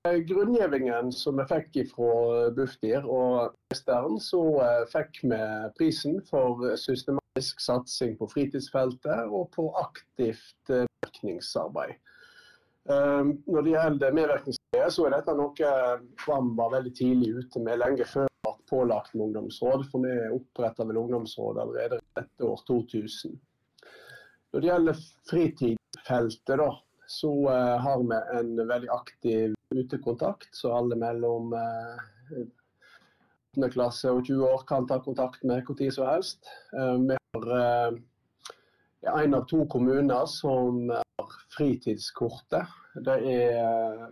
Du, 0.09 0.23
grunngjevingen 0.23 1.11
som 1.11 1.37
vi 1.37 1.43
fikk 1.49 1.75
fra 1.91 2.13
Bufdir 2.55 3.03
og 3.05 3.51
ministeren, 3.69 4.15
så 4.23 4.39
eh, 4.63 4.85
fikk 4.89 5.19
vi 5.21 5.41
prisen 5.77 6.15
for 6.25 6.63
systematisk 6.81 7.61
satsing 7.61 8.15
på 8.17 8.29
fritidsfeltet 8.31 9.29
og 9.29 9.51
på 9.53 9.67
aktivt 9.77 10.71
eh, 10.73 10.87
virkningsarbeid. 11.05 11.93
Eh, 12.89 13.21
når 13.53 13.67
det 13.67 13.75
gjelder 13.75 14.17
medvirkningsarbeidet, 14.17 14.95
så 14.95 15.05
er 15.05 15.15
dette 15.17 15.37
noe 15.37 15.75
Kvam 16.23 16.49
var 16.57 16.73
veldig 16.79 16.95
tidlig 16.97 17.29
ute 17.43 17.61
med 17.67 17.83
lenge 17.83 18.09
før 18.09 18.25
pålagt 18.71 19.13
med 19.13 19.27
ungdomsråd, 19.27 19.85
for 19.91 20.07
vi 20.07 20.15
oppretta 20.39 20.89
vel 20.89 21.03
ungdomsråd 21.03 21.61
allerede 21.61 22.01
etter 22.17 22.49
år 22.49 22.65
2000. 22.65 23.37
Når 24.49 24.65
det 24.65 24.73
gjelder 24.73 25.05
fritidsfeltet, 25.29 26.57
da, 26.65 26.69
så 27.05 27.35
har 27.85 28.01
vi 28.01 28.21
en 28.39 28.53
veldig 28.65 28.93
aktiv 28.93 29.55
utekontakt, 29.75 30.55
så 30.55 30.73
alle 30.73 30.95
mellom 30.99 31.53
uh, 31.53 31.97
klasse 33.73 34.11
og 34.11 34.25
20 34.25 34.45
år 34.45 34.63
kan 34.69 34.87
ta 34.89 34.99
kontakt 35.03 35.43
med 35.43 35.63
når 35.67 35.91
som 35.91 36.07
helst. 36.09 36.39
Uh, 36.73 36.97
vi 37.09 37.15
har 37.17 37.43
uh, 37.53 37.91
en 39.23 39.33
av 39.33 39.45
to 39.47 39.65
kommuner 39.71 40.25
som 40.25 40.89
har 40.89 41.29
fritidskortet. 41.55 42.65
Det 43.05 43.17
er 43.31 44.09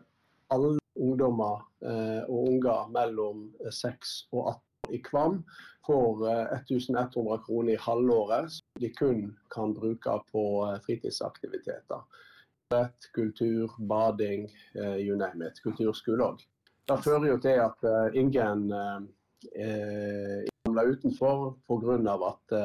alle 0.54 0.78
ungdommer 0.98 1.62
eh, 1.86 2.24
og 2.28 2.52
unger 2.52 2.92
mellom 2.94 3.48
6 3.64 4.14
og 4.34 4.54
18 4.54 4.96
i 4.96 5.02
Kvam 5.04 5.42
får 5.88 6.24
1100 6.56 7.02
eh, 7.02 7.42
kroner 7.46 7.74
i 7.74 7.82
halvåret 7.82 8.54
som 8.56 8.82
de 8.82 8.92
kun 8.96 9.22
kan 9.54 9.76
bruke 9.76 10.18
på 10.32 10.46
eh, 10.68 10.80
fritidsaktiviteter. 10.86 12.06
Rett, 12.74 13.12
kultur, 13.16 13.72
bading, 13.80 14.50
you 14.76 15.16
name 15.16 15.46
it. 15.48 15.62
Kulturskole 15.64 16.26
òg. 16.26 16.42
Det 16.88 16.98
fører 17.04 17.30
jo 17.30 17.38
til 17.44 17.62
at 17.64 17.88
ingen 18.16 18.68
er 18.74 20.48
ramler 20.68 20.92
utenfor 20.92 21.54
pga. 21.68 22.16
at 22.28 22.56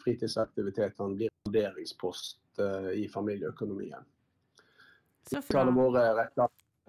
fritidsaktivitetene 0.00 1.16
blir 1.16 1.32
vurderingspost 1.44 2.60
i 2.94 3.08
familieøkonomien. 3.08 4.04
Så 5.30 5.42
fra... 5.42 5.64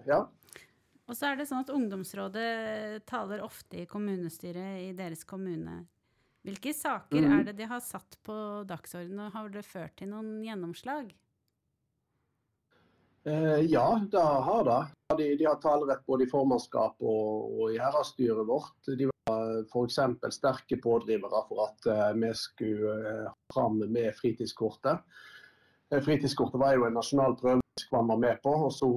Ja. 0.06 0.20
Og 1.06 1.16
så 1.16 1.30
er 1.30 1.38
det 1.38 1.46
sånn 1.48 1.62
at 1.62 1.70
ungdomsrådet 1.72 3.04
taler 3.06 3.44
ofte 3.44 3.82
i 3.82 3.86
kommunestyret 3.86 4.80
i 4.88 4.90
deres 4.96 5.24
kommune. 5.24 5.84
Hvilke 6.46 6.72
saker 6.74 7.22
mm. 7.22 7.32
er 7.36 7.46
det 7.48 7.56
de 7.58 7.68
har 7.70 7.80
satt 7.82 8.18
på 8.26 8.34
dagsordenen, 8.68 9.26
og 9.26 9.34
har 9.34 9.48
det 9.54 9.64
ført 9.66 9.96
til 9.98 10.12
noen 10.12 10.38
gjennomslag? 10.46 11.10
Eh, 13.26 13.60
ja, 13.70 14.00
det 14.10 14.22
har 14.48 14.64
det. 14.64 14.80
De, 15.16 15.28
de 15.38 15.44
har 15.44 15.60
talerett 15.62 16.06
både 16.06 16.24
i 16.26 16.30
formannskapet 16.30 17.06
og, 17.06 17.60
og 17.60 17.74
i 17.74 17.78
herredsstyret 17.78 18.46
vårt. 18.46 18.76
De 18.86 19.08
var 19.10 19.60
f.eks. 19.66 20.00
sterke 20.34 20.78
pådrivere 20.82 21.42
for 21.48 21.66
at 21.66 21.88
uh, 21.90 22.10
vi 22.18 22.30
skulle 22.38 22.96
uh, 23.02 23.30
fram 23.54 23.78
med 23.82 24.14
fritidskortet. 24.18 25.02
Fritidskortet 26.02 26.58
var 26.58 26.74
jo 26.74 26.86
en 26.86 26.98
nasjonal 26.98 27.38
prøve 27.38 27.62
Kvam 27.88 28.08
var 28.08 28.16
med 28.16 28.42
på. 28.42 28.50
og 28.50 28.72
Så 28.72 28.88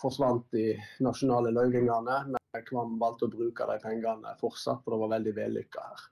forsvant 0.00 0.46
de 0.52 0.74
nasjonale 1.00 1.52
løyvingene, 1.54 2.18
men 2.32 2.64
Kvam 2.66 2.98
valgte 3.00 3.28
å 3.28 3.32
bruke 3.32 3.68
de 3.70 3.78
pengene 3.82 4.34
fortsatt, 4.40 4.82
for 4.84 4.94
det 4.94 5.02
var 5.04 5.14
veldig 5.16 5.34
vellykka 5.36 5.86
her. 5.90 6.04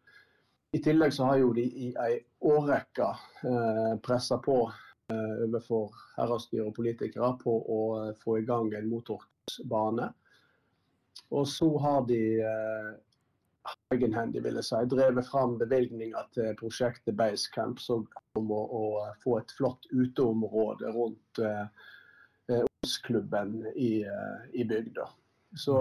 I 0.75 0.81
tillegg 0.83 1.15
så 1.15 1.29
har 1.31 1.39
jo 1.39 1.53
de 1.55 1.65
i 1.65 1.93
ei 2.03 2.15
årrekke 2.43 3.11
eh, 3.47 3.93
pressa 4.03 4.41
på 4.43 4.57
eh, 4.67 4.81
overfor 5.13 5.95
herredsstyre 6.17 6.69
og 6.69 6.77
politikere 6.77 7.33
på 7.41 7.55
å 7.55 7.81
eh, 8.01 8.13
få 8.23 8.39
i 8.41 8.47
gang 8.49 8.73
en 8.75 8.91
motorbane. 8.91 10.11
Og 11.35 11.49
så 11.49 11.69
har 11.83 12.05
de 12.09 12.21
eh, 12.41 12.93
egenhendig 13.95 14.45
vil 14.45 14.61
jeg 14.61 14.69
si, 14.69 14.83
drevet 14.93 15.29
fram 15.29 15.57
bevilgninger 15.61 16.31
til 16.37 16.53
prosjektet 16.61 17.17
Basecamp, 17.19 17.81
som 17.81 18.07
om 18.39 18.53
å, 18.53 18.63
å, 18.65 18.85
få 19.25 19.39
et 19.41 19.57
flott 19.59 19.89
uteområde 19.93 20.93
rundt 20.97 21.43
eh, 21.45 22.63
Osklubben 22.85 23.63
i, 23.75 24.05
eh, 24.05 24.49
i 24.61 24.67
bygda. 24.69 25.09
Så 25.57 25.79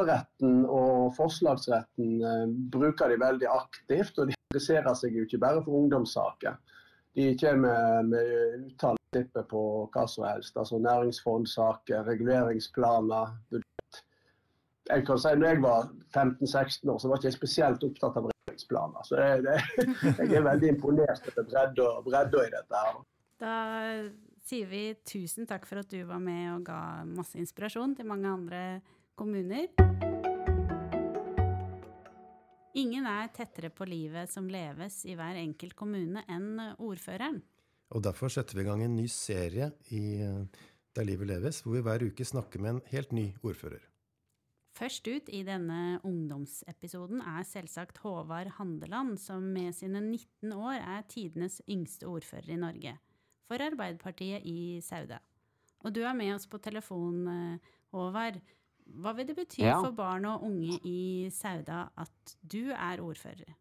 retten 0.00 0.62
og 0.64 1.12
forslagsretten 1.16 2.12
eh, 2.24 2.44
bruker 2.72 3.12
de 3.12 3.18
veldig 3.20 3.48
aktivt, 3.50 4.18
og 4.18 4.30
de 4.30 4.36
interesserer 4.36 4.94
seg 4.98 5.16
jo 5.16 5.26
ikke 5.26 5.42
bare 5.42 5.62
for 5.64 5.76
ungdomssaker. 5.82 6.56
De 7.14 7.38
kommer 7.38 8.02
med 8.02 8.66
uttalelser 8.66 9.44
på 9.50 9.62
hva 9.92 10.06
som 10.08 10.24
helst, 10.24 10.56
altså 10.56 10.78
næringsfondsaker, 10.80 12.06
reguleringsplaner. 12.08 13.34
Jeg 14.88 15.04
kan 15.06 15.20
si, 15.20 15.34
når 15.36 15.48
jeg 15.48 15.62
var 15.62 15.90
15-16 16.16 16.90
år, 16.90 16.98
så 16.98 17.08
var 17.08 17.20
jeg 17.20 17.32
ikke 17.32 17.36
spesielt 17.36 17.84
opptatt 17.84 18.16
av 18.16 18.30
reguleringsplaner. 18.30 19.04
Så 19.08 19.20
det, 19.20 19.28
det, 19.44 19.58
jeg 20.22 20.38
er 20.40 20.48
veldig 20.48 20.72
imponert 20.72 21.28
over 21.84 22.02
bredda 22.08 22.46
i 22.46 22.54
dette. 22.56 22.84
her. 22.86 23.02
Da 23.42 23.54
sier 24.48 24.72
vi 24.72 24.82
tusen 25.06 25.46
takk 25.50 25.68
for 25.68 25.82
at 25.82 25.92
du 25.92 26.00
var 26.08 26.22
med 26.22 26.48
og 26.56 26.64
ga 26.66 26.80
masse 27.06 27.38
inspirasjon 27.38 27.94
til 27.98 28.08
mange 28.08 28.32
andre 28.32 28.64
kommuner. 29.18 29.68
Ingen 32.78 33.06
er 33.08 33.28
tettere 33.36 33.68
på 33.74 33.84
livet 33.84 34.30
som 34.32 34.48
leves 34.48 35.02
i 35.04 35.16
hver 35.18 35.36
enkelt 35.36 35.76
kommune 35.76 36.24
enn 36.30 36.56
ordføreren. 36.78 37.42
Og 37.92 38.00
Derfor 38.04 38.32
setter 38.32 38.56
vi 38.56 38.64
i 38.64 38.68
gang 38.70 38.82
en 38.84 38.96
ny 38.96 39.06
serie 39.12 39.72
i 39.92 40.22
Der 40.92 41.04
livet 41.08 41.28
leves, 41.28 41.62
hvor 41.64 41.72
vi 41.72 41.80
hver 41.84 42.02
uke 42.04 42.24
snakker 42.24 42.60
med 42.60 42.70
en 42.70 42.80
helt 42.90 43.12
ny 43.16 43.30
ordfører. 43.40 43.80
Først 44.72 45.08
ut 45.08 45.28
i 45.28 45.42
denne 45.44 46.00
ungdomsepisoden 46.04 47.20
er 47.20 47.44
selvsagt 47.44 47.98
Håvard 48.00 48.54
Handeland, 48.56 49.18
som 49.20 49.44
med 49.52 49.72
sine 49.76 50.00
19 50.00 50.52
år 50.52 50.80
er 50.80 51.04
tidenes 51.08 51.60
yngste 51.68 52.08
ordfører 52.08 52.48
i 52.52 52.60
Norge 52.60 52.94
for 53.48 53.60
Arbeiderpartiet 53.60 54.46
i 54.48 54.80
Sauda. 54.84 55.18
Og 55.84 55.92
du 55.92 56.00
er 56.06 56.16
med 56.16 56.32
oss 56.34 56.48
på 56.48 56.60
telefon, 56.62 57.26
eh, 57.28 57.72
Håvard. 57.92 58.40
Hva 59.02 59.14
vil 59.16 59.28
det 59.28 59.36
bety 59.38 59.62
ja. 59.64 59.78
for 59.80 59.94
barn 59.96 60.26
og 60.28 60.44
unge 60.46 60.78
i 60.88 61.28
Sauda 61.32 61.86
at 61.98 62.36
du 62.42 62.72
er 62.74 63.02
ordfører? 63.02 63.54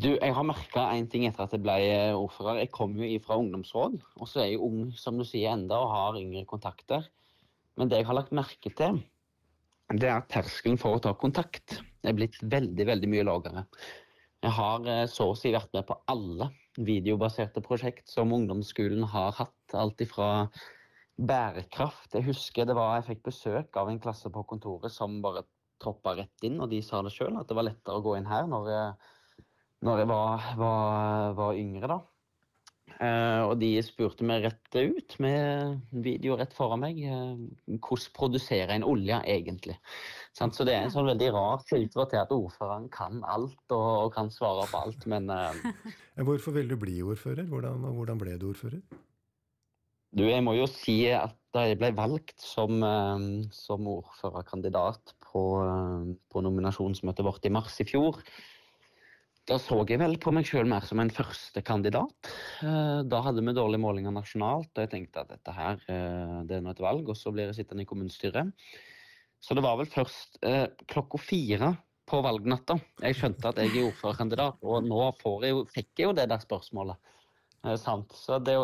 Du, 0.00 0.12
jeg 0.14 0.32
har 0.32 0.46
merka 0.46 0.86
én 0.94 1.08
ting 1.10 1.26
etter 1.26 1.44
at 1.44 1.54
jeg 1.56 1.62
ble 1.64 1.74
eh, 1.82 2.14
ordfører. 2.14 2.62
Jeg 2.62 2.70
kom 2.72 2.94
jo 2.96 3.08
fra 3.24 3.38
ungdomsråd. 3.40 3.98
Og 4.20 4.28
så 4.30 4.44
er 4.44 4.52
jeg 4.52 4.62
ung, 4.62 4.92
som 4.96 5.18
du 5.18 5.26
sier, 5.26 5.50
enda 5.52 5.80
og 5.82 5.90
har 5.92 6.20
yngre 6.20 6.46
kontakter. 6.48 7.08
Men 7.76 7.90
det 7.90 8.00
jeg 8.00 8.08
har 8.08 8.16
lagt 8.16 8.36
merke 8.36 8.70
til, 8.76 9.00
det 9.90 10.06
er 10.06 10.20
at 10.20 10.30
terskelen 10.30 10.78
for 10.78 10.96
å 10.96 11.02
ta 11.02 11.12
kontakt 11.18 11.80
er 12.06 12.14
blitt 12.16 12.38
veldig, 12.40 12.86
veldig 12.86 13.10
mye 13.10 13.26
lavere. 13.26 13.64
Jeg 14.40 14.54
har 14.56 14.86
eh, 14.88 15.06
så 15.10 15.32
å 15.32 15.36
si 15.36 15.52
vært 15.52 15.74
med 15.76 15.88
på 15.88 15.98
alle 16.08 16.48
videobaserte 16.78 17.60
prosjekt 17.64 18.08
som 18.08 18.32
ungdomsskolen 18.32 19.02
har 19.10 19.34
hatt. 19.36 19.74
Alt 19.76 20.00
ifra 20.06 20.30
bærekraft 21.20 22.14
Jeg 22.16 22.26
husker 22.30 22.68
det 22.68 22.76
var, 22.78 22.98
jeg 22.98 23.08
fikk 23.10 23.24
besøk 23.28 23.76
av 23.80 23.90
en 23.90 24.00
klasse 24.02 24.30
på 24.32 24.44
kontoret 24.48 24.92
som 24.94 25.20
bare 25.24 25.44
troppa 25.80 26.14
rett 26.18 26.46
inn, 26.46 26.60
og 26.60 26.70
de 26.72 26.82
sa 26.84 27.00
det 27.04 27.14
sjøl, 27.14 27.38
at 27.40 27.48
det 27.48 27.56
var 27.56 27.66
lettere 27.66 28.00
å 28.00 28.04
gå 28.04 28.16
inn 28.18 28.28
her 28.28 28.48
når 28.50 28.70
jeg, 28.72 29.10
når 29.88 30.02
jeg 30.02 30.10
var, 30.10 30.48
var, 30.60 31.36
var 31.38 31.60
yngre, 31.60 31.88
da. 31.94 32.00
Uh, 33.00 33.46
og 33.48 33.54
de 33.62 33.68
spurte 33.80 34.26
meg 34.28 34.42
rett 34.44 34.76
ut, 34.76 35.14
med 35.24 35.78
video 36.04 36.34
rett 36.36 36.52
foran 36.52 36.82
meg, 36.82 36.98
uh, 37.08 37.38
hvordan 37.78 38.12
produserer 38.16 38.74
en 38.74 38.84
olje 38.84 39.16
egentlig? 39.24 39.78
Så 40.36 40.66
det 40.68 40.74
er 40.74 40.84
en 40.84 40.92
sånn 40.92 41.08
veldig 41.08 41.30
rar 41.32 41.62
filter 41.64 42.10
til 42.10 42.20
at 42.20 42.34
ordføreren 42.34 42.90
kan 42.92 43.22
alt 43.24 43.72
og, 43.72 44.10
kan 44.12 44.28
svare 44.34 44.66
på 44.68 44.82
alt, 44.84 45.06
men 45.08 45.32
uh, 45.32 45.48
Hvorfor 46.28 46.58
vil 46.58 46.68
du 46.68 46.76
bli 46.80 46.98
ordfører? 47.00 47.48
Hvordan, 47.48 47.88
hvordan, 47.88 48.20
ble 48.20 48.36
du 48.36 48.50
ordfører? 48.50 48.82
Du, 50.10 50.24
jeg 50.26 50.42
må 50.42 50.56
jo 50.58 50.66
si 50.70 51.04
at 51.14 51.36
da 51.54 51.64
jeg 51.66 51.78
ble 51.80 51.90
valgt 51.94 52.42
som, 52.42 52.82
som 53.54 53.86
ordførerkandidat 53.90 55.14
på, 55.22 55.42
på 56.30 56.42
nominasjonsmøtet 56.46 57.26
vårt 57.26 57.46
i 57.46 57.52
mars 57.54 57.76
i 57.82 57.86
fjor, 57.86 58.18
da 59.50 59.56
så 59.58 59.80
jeg 59.88 59.98
vel 59.98 60.14
på 60.22 60.30
meg 60.34 60.46
sjøl 60.46 60.68
mer 60.70 60.84
som 60.86 61.00
en 61.02 61.10
førstekandidat. 61.10 62.30
Eh, 62.62 63.00
da 63.10 63.20
hadde 63.24 63.42
vi 63.42 63.54
dårlige 63.56 63.82
målinger 63.82 64.14
nasjonalt, 64.14 64.70
og 64.70 64.82
jeg 64.84 64.92
tenkte 64.92 65.24
at 65.24 65.32
dette 65.32 65.54
her, 65.56 65.80
eh, 65.90 66.36
det 66.46 66.58
er 66.58 66.64
nå 66.64 66.70
et 66.70 66.82
valg, 66.84 67.08
og 67.08 67.18
så 67.18 67.32
blir 67.34 67.48
jeg 67.48 67.62
sittende 67.62 67.82
i 67.82 67.88
kommunestyret. 67.88 68.52
Så 69.40 69.56
det 69.56 69.64
var 69.64 69.80
vel 69.80 69.88
først 69.90 70.38
eh, 70.46 70.68
klokka 70.92 71.18
fire 71.18 71.72
på 72.10 72.20
valgnatta 72.22 72.76
jeg 73.00 73.16
skjønte 73.16 73.50
at 73.50 73.58
jeg 73.62 73.72
er 73.72 73.88
ordførerkandidat, 73.88 74.60
og 74.62 74.86
nå 74.86 75.02
jeg 75.46 75.64
fikk 75.72 75.90
jeg 75.96 76.10
jo 76.10 76.14
det 76.18 76.28
der 76.30 76.42
spørsmålet. 76.42 77.00
Sant. 77.80 78.14
Så 78.16 78.38
det, 78.40 78.54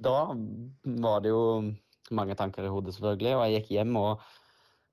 da 0.00 0.16
var 1.04 1.24
det 1.24 1.32
jo 1.34 1.42
mange 2.16 2.36
tanker 2.38 2.64
i 2.64 2.70
hodet, 2.72 2.94
selvfølgelig, 2.96 3.34
og 3.36 3.44
jeg 3.44 3.60
gikk 3.60 3.74
hjem 3.78 3.98
og 4.00 4.30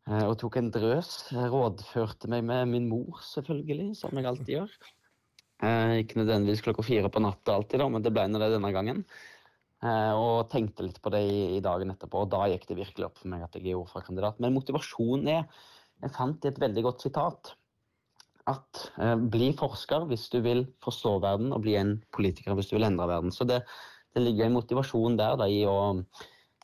og 0.10 0.32
tok 0.42 0.56
en 0.58 0.72
drøs. 0.74 1.10
Rådførte 1.54 2.30
meg 2.34 2.42
med 2.48 2.72
min 2.72 2.88
mor, 2.90 3.20
selvfølgelig, 3.30 3.92
som 4.00 4.18
jeg 4.18 4.26
alltid 4.26 4.56
gjør. 4.56 4.72
Eh, 5.60 6.00
ikke 6.02 6.22
nødvendigvis 6.22 6.64
klokka 6.64 6.86
fire 6.88 7.12
på 7.12 7.22
natta 7.22 7.58
alltid, 7.58 7.82
da, 7.82 7.90
men 7.92 8.04
det 8.06 8.14
ble 8.16 8.24
nå 8.32 8.40
det 8.40 8.48
denne 8.54 8.72
gangen. 8.72 9.04
Eh, 9.84 10.14
og 10.16 10.48
tenkte 10.52 10.86
litt 10.86 11.02
på 11.04 11.12
det 11.12 11.22
i, 11.28 11.60
dagen 11.64 11.92
etterpå, 11.92 12.24
og 12.24 12.32
da 12.32 12.46
gikk 12.52 12.66
det 12.70 12.80
virkelig 12.80 13.10
opp 13.10 13.20
for 13.20 13.32
meg 13.32 13.44
at 13.44 13.58
jeg 13.60 13.68
er 13.68 13.80
ordførerkandidat. 13.80 14.40
Men 14.44 14.56
motivasjonen 14.56 15.36
er 15.36 15.68
Jeg 16.00 16.14
fant 16.16 16.46
et 16.48 16.60
veldig 16.64 16.82
godt 16.86 17.02
sitat. 17.04 17.50
At 18.50 18.84
eh, 18.98 19.16
bli 19.32 19.52
forsker 19.58 20.08
hvis 20.10 20.28
du 20.34 20.40
vil 20.46 20.66
forstå 20.84 21.16
verden, 21.24 21.54
og 21.56 21.64
bli 21.66 21.76
en 21.80 21.98
politiker 22.16 22.58
hvis 22.58 22.72
du 22.72 22.78
vil 22.78 22.88
endre 22.88 23.10
verden. 23.10 23.34
Så 23.36 23.48
det, 23.50 23.62
det 24.16 24.26
ligger 24.26 24.48
en 24.48 24.58
motivasjon 24.58 25.18
der 25.20 25.40
da, 25.40 25.48
i, 25.50 25.64
å, 25.70 25.96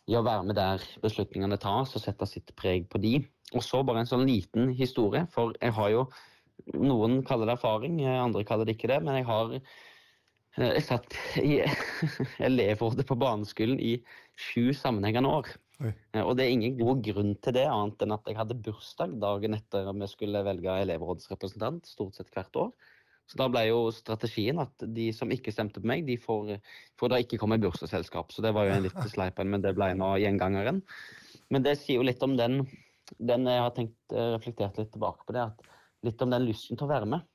i, 0.08 0.16
å, 0.18 0.24
være 0.26 0.48
med 0.50 0.60
der 0.60 0.86
beslutningene 1.04 1.60
tas, 1.62 1.96
og 1.96 2.04
sette 2.04 2.28
sitt 2.30 2.56
preg 2.60 2.90
på 2.92 3.02
de. 3.04 3.18
Og 3.54 3.64
så 3.64 3.84
bare 3.86 4.04
en 4.04 4.10
sånn 4.10 4.26
liten 4.28 4.72
historie, 4.76 5.26
for 5.34 5.54
jeg 5.62 5.76
har 5.78 5.92
jo 5.94 6.08
noen 6.80 7.20
kaller 7.28 7.50
det 7.50 7.58
erfaring, 7.58 8.00
andre 8.08 8.46
kaller 8.48 8.68
det 8.68 8.78
ikke 8.78 8.90
det. 8.94 9.02
Men 9.06 9.20
jeg 9.20 9.28
har 9.30 9.54
eh, 9.60 10.72
jeg 10.80 10.88
satt 10.88 11.20
i 11.44 11.60
elevrådet 12.50 13.06
på 13.08 13.20
barneskolen 13.20 13.78
i 13.78 13.98
sju 14.48 14.72
sammenhengende 14.74 15.38
år. 15.42 15.54
Oi. 15.84 15.92
Eh, 16.16 16.24
og 16.24 16.36
det 16.38 16.46
er 16.46 16.56
ingen 16.56 16.78
god 16.80 17.02
grunn 17.04 17.34
til 17.44 17.58
det, 17.58 17.66
annet 17.68 18.04
enn 18.06 18.16
at 18.16 18.30
jeg 18.30 18.38
hadde 18.40 18.60
bursdag 18.68 19.16
dagen 19.22 19.58
etter 19.58 19.90
vi 19.92 20.10
skulle 20.12 20.44
velge 20.48 20.78
elevrådsrepresentant, 20.86 21.90
stort 21.90 22.20
sett 22.20 22.32
hvert 22.36 22.62
år. 22.62 22.72
Så 23.26 23.40
da 23.42 23.48
ble 23.50 23.64
jo 23.66 23.80
strategien 23.94 24.62
at 24.62 24.86
de 24.96 25.10
som 25.18 25.32
ikke 25.34 25.52
stemte 25.54 25.82
på 25.82 25.90
meg, 25.90 26.06
de 26.06 26.16
får, 26.22 26.58
får 27.00 27.12
da 27.12 27.20
ikke 27.24 27.40
komme 27.42 27.58
i 27.58 27.64
bursdagsselskap. 27.64 28.32
Så 28.32 28.46
det 28.46 28.54
var 28.56 28.68
jo 28.68 28.76
en 28.76 28.86
litt 28.86 29.00
sleip 29.14 29.42
en, 29.42 29.52
men 29.56 29.66
det 29.66 29.74
ble 29.78 29.92
nå 29.98 30.12
gjengangeren. 30.22 30.84
Men 31.54 31.66
det 31.66 31.78
sier 31.82 32.00
jo 32.00 32.06
litt 32.06 32.22
om 32.26 32.36
den, 32.38 32.62
den 33.18 33.50
jeg 33.50 33.64
har 33.66 33.74
tenkt, 33.76 33.98
eh, 34.14 34.36
reflektert 34.38 34.78
litt 34.82 34.94
tilbake 34.94 35.26
på 35.26 35.36
det. 35.36 35.50
at 35.50 35.74
litt 36.06 36.22
om 36.22 36.30
den 36.30 36.46
lysten 36.46 36.78
til 36.78 36.86
å 36.86 36.92
være 36.92 37.10
med 37.10 37.26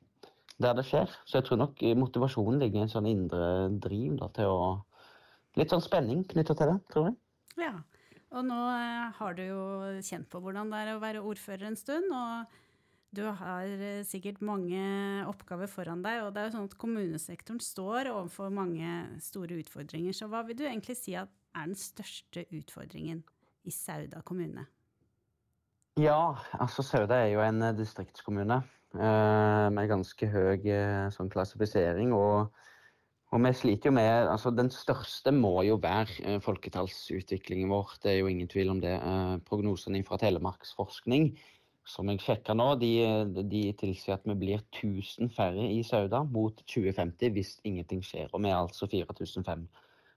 der 0.61 0.77
det 0.77 0.85
skjer. 0.87 1.11
Så 1.27 1.41
jeg 1.41 1.49
tror 1.49 1.59
nok 1.63 1.83
motivasjonen 1.99 2.61
ligger 2.61 2.83
i 2.83 2.85
en 2.87 2.93
sånn 2.93 3.09
indre 3.11 3.71
driv 3.83 4.21
da, 4.21 4.31
til 4.37 4.53
å 4.53 4.63
Litt 5.59 5.73
sånn 5.73 5.83
spenning 5.83 6.21
knytta 6.31 6.55
til 6.55 6.69
det, 6.71 6.77
tror 6.93 7.09
jeg. 7.09 7.15
Ja. 7.59 7.73
Og 8.31 8.47
nå 8.47 8.59
eh, 8.73 9.11
har 9.19 9.37
du 9.37 9.43
jo 9.43 9.63
kjent 10.07 10.29
på 10.31 10.41
hvordan 10.43 10.71
det 10.71 10.81
er 10.85 10.93
å 10.95 11.03
være 11.03 11.23
ordfører 11.27 11.71
en 11.71 11.79
stund. 11.79 12.13
og 12.15 12.59
du 13.11 13.25
har 13.27 13.67
eh, 13.67 14.05
sikkert 14.07 14.39
mange 14.47 14.81
oppgaver 15.27 15.71
foran 15.71 16.05
deg, 16.05 16.23
og 16.23 16.35
det 16.35 16.43
er 16.43 16.47
jo 16.47 16.55
sånn 16.55 16.69
at 16.71 16.77
kommunesektoren 16.79 17.59
står 17.63 18.13
overfor 18.13 18.53
mange 18.55 18.87
store 19.25 19.59
utfordringer. 19.65 20.15
Så 20.15 20.31
hva 20.31 20.45
vil 20.47 20.61
du 20.61 20.63
egentlig 20.69 20.95
si 21.01 21.17
at 21.19 21.33
er 21.59 21.67
den 21.67 21.79
største 21.79 22.45
utfordringen 22.55 23.25
i 23.67 23.75
Sauda 23.75 24.23
kommune? 24.23 24.69
Ja, 25.99 26.39
altså 26.55 26.87
Sauda 26.87 27.19
er 27.19 27.33
jo 27.35 27.43
en 27.43 27.65
eh, 27.67 27.75
distriktskommune 27.79 28.63
med 28.91 29.87
ganske 29.87 30.27
høy 30.27 30.65
sånn 31.15 31.29
klassifisering. 31.31 32.11
Og, 32.11 32.49
og, 33.31 33.39
vi 33.45 33.53
sliter 33.55 33.91
jo 33.91 33.95
med 33.95 34.29
altså 34.33 34.51
Den 34.51 34.71
største 34.75 35.33
må 35.35 35.63
jo 35.63 35.79
være 35.83 36.19
eh, 36.25 36.41
folketallsutviklingen 36.43 37.71
vår. 37.71 37.97
Det 38.03 38.13
er 38.13 38.21
jo 38.21 38.31
ingen 38.31 38.51
tvil 38.51 38.75
om 38.75 38.83
det. 38.83 38.97
Eh, 38.99 39.39
prognosene 39.47 40.03
fra 40.07 40.19
Telemarksforskning 40.19 41.33
som 41.91 42.11
jeg 42.11 42.21
sjekka 42.23 42.55
nå, 42.55 42.75
de, 42.81 42.91
de, 43.51 43.63
tilsier 43.79 44.17
at 44.17 44.27
vi 44.29 44.37
blir 44.39 44.61
1000 44.61 45.31
færre 45.35 45.65
i 45.73 45.81
Sauda 45.87 46.23
mot 46.29 46.61
2050 46.71 47.33
hvis 47.35 47.55
ingenting 47.67 48.03
skjer. 48.07 48.29
Og 48.33 48.45
vi 48.45 48.51
er 48.51 48.59
altså 48.59 48.89
4005. 48.91 49.65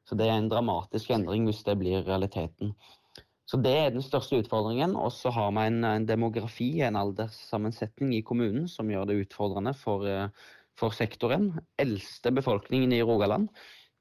Så 0.03 0.17
det 0.19 0.27
er 0.27 0.35
en 0.37 0.51
dramatisk 0.51 1.13
endring 1.15 1.47
hvis 1.47 1.63
det 1.65 1.77
blir 1.79 2.03
realiteten. 2.07 2.73
Så 3.45 3.59
Det 3.61 3.71
er 3.77 3.89
den 3.91 4.01
største 4.01 4.39
utfordringen. 4.39 4.95
Og 4.95 5.11
så 5.11 5.31
har 5.33 5.51
vi 5.51 5.65
en, 5.67 5.83
en, 5.83 6.07
demografi, 6.07 6.81
en 6.81 6.95
alderssammensetning 6.95 8.13
i 8.15 8.23
kommunen, 8.25 8.67
som 8.67 8.89
gjør 8.89 9.09
det 9.09 9.19
utfordrende 9.25 9.73
for, 9.77 10.07
eh, 10.07 10.29
for 10.79 10.95
sektoren. 10.95 11.51
Eldste 11.79 12.31
befolkningen 12.31 12.93
i 12.93 13.01
Rogaland. 13.03 13.49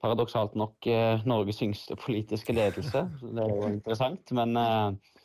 Paradoksalt 0.02 0.56
nok 0.58 0.86
eh, 0.90 1.22
Norges 1.28 1.62
yngste 1.62 1.96
politiske 2.00 2.54
ledelse. 2.56 3.04
Det 3.22 3.44
er 3.44 3.52
jo 3.52 3.68
interessant. 3.70 4.32
Men, 4.34 4.56
eh, 4.56 5.18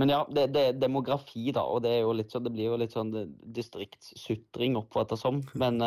men 0.00 0.12
ja, 0.12 0.20
det, 0.30 0.46
det, 0.54 0.66
er 0.68 0.78
demografi, 0.78 1.48
da. 1.56 1.64
Og 1.66 1.82
det, 1.84 1.96
er 1.96 2.04
jo 2.04 2.14
litt 2.16 2.34
sånn, 2.34 2.46
det 2.46 2.54
blir 2.54 2.70
jo 2.70 2.78
litt 2.80 2.94
sånn 2.94 3.10
distriktssutring 3.56 4.78
oppfattet 4.78 5.20
som. 5.20 5.42
Men, 5.58 5.82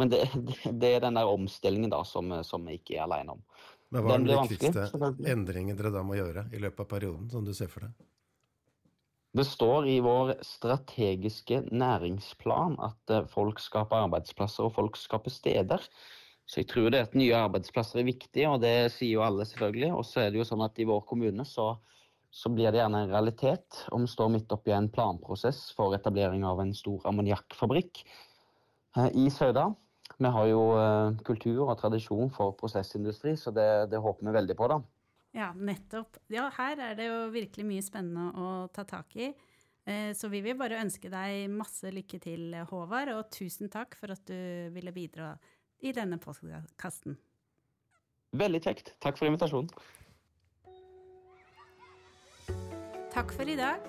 men 0.00 0.10
det, 0.10 0.24
det, 0.66 0.90
er 0.96 1.04
den 1.04 1.20
der 1.20 1.30
omstillingen 1.30 1.92
da 1.92 2.02
som, 2.08 2.34
som 2.44 2.66
vi 2.66 2.80
ikke 2.80 2.98
er 2.98 3.06
alene 3.06 3.38
om. 3.38 3.46
Hva 3.92 4.16
er 4.16 4.24
den 4.24 4.30
viktigste 4.32 5.12
endringen 5.28 5.76
dere 5.76 5.92
da 5.92 6.02
må 6.06 6.16
gjøre 6.16 6.46
i 6.56 6.60
løpet 6.62 6.80
av 6.86 6.88
perioden, 6.94 7.28
som 7.30 7.44
du 7.44 7.52
ser 7.56 7.68
for 7.70 7.84
deg? 7.84 8.08
Det 9.32 9.44
står 9.48 9.86
i 9.88 10.00
vår 10.04 10.34
strategiske 10.44 11.62
næringsplan 11.72 12.74
at 12.84 13.12
eh, 13.14 13.28
folk 13.32 13.62
skaper 13.64 14.04
arbeidsplasser 14.04 14.66
og 14.66 14.74
folk 14.76 14.98
skaper 15.00 15.32
steder. 15.32 15.86
Så 16.44 16.60
jeg 16.60 16.68
tror 16.68 16.90
det 16.92 17.00
at 17.06 17.14
nye 17.16 17.36
arbeidsplasser 17.38 18.02
er 18.02 18.10
viktig, 18.10 18.44
og 18.50 18.60
det 18.60 18.92
sier 18.92 19.14
jo 19.16 19.24
alle 19.24 19.46
selvfølgelig. 19.48 19.92
Og 19.96 20.04
så 20.04 20.24
er 20.26 20.32
det 20.32 20.42
jo 20.42 20.48
sånn 20.48 20.64
at 20.66 20.76
i 20.76 20.88
vår 20.88 21.00
kommune 21.08 21.46
så, 21.48 21.70
så 22.28 22.52
blir 22.52 22.74
det 22.74 22.82
gjerne 22.82 23.06
en 23.06 23.14
realitet 23.14 23.84
om 23.94 24.04
vi 24.04 24.12
står 24.12 24.34
midt 24.34 24.52
oppi 24.52 24.74
en 24.76 24.90
planprosess 24.92 25.70
for 25.78 25.96
etablering 25.96 26.44
av 26.44 26.60
en 26.60 26.74
stor 26.76 27.08
ammoniakkfabrikk 27.08 28.02
eh, 28.04 29.08
i 29.16 29.30
Sauda. 29.32 29.70
Vi 30.18 30.28
har 30.28 30.46
jo 30.50 30.60
uh, 30.76 31.14
kultur 31.24 31.64
og 31.64 31.78
tradisjon 31.80 32.28
for 32.34 32.52
prosessindustri, 32.58 33.32
så 33.40 33.50
det, 33.54 33.68
det, 33.90 34.00
håper 34.02 34.28
vi 34.28 34.34
veldig 34.36 34.56
på, 34.58 34.68
da. 34.68 34.76
Ja, 35.32 35.52
nettopp. 35.56 36.18
Ja, 36.32 36.50
her 36.58 36.80
er 36.90 36.98
det 36.98 37.08
jo 37.08 37.18
virkelig 37.32 37.64
mye 37.68 37.84
spennende 37.84 38.28
å 38.36 38.52
ta 38.72 38.84
tak 38.88 39.16
i. 39.16 39.32
Uh, 39.88 40.12
så 40.14 40.28
vi 40.30 40.42
vil 40.44 40.58
bare 40.60 40.80
ønske 40.82 41.10
deg 41.10 41.48
masse 41.50 41.90
lykke 41.90 42.20
til, 42.22 42.52
Håvard, 42.70 43.14
og 43.16 43.32
tusen 43.34 43.72
takk 43.72 43.96
for 43.98 44.14
at 44.14 44.22
du 44.28 44.70
ville 44.74 44.94
bidra 44.94 45.32
i 45.82 45.94
denne 45.96 46.20
postkassen. 46.22 47.16
Veldig 48.38 48.62
kjekt. 48.64 48.94
Takk 49.02 49.18
for 49.18 49.28
invitasjonen. 49.28 49.72
Takk 53.12 53.34
for 53.36 53.48
i 53.48 53.58
dag. 53.58 53.82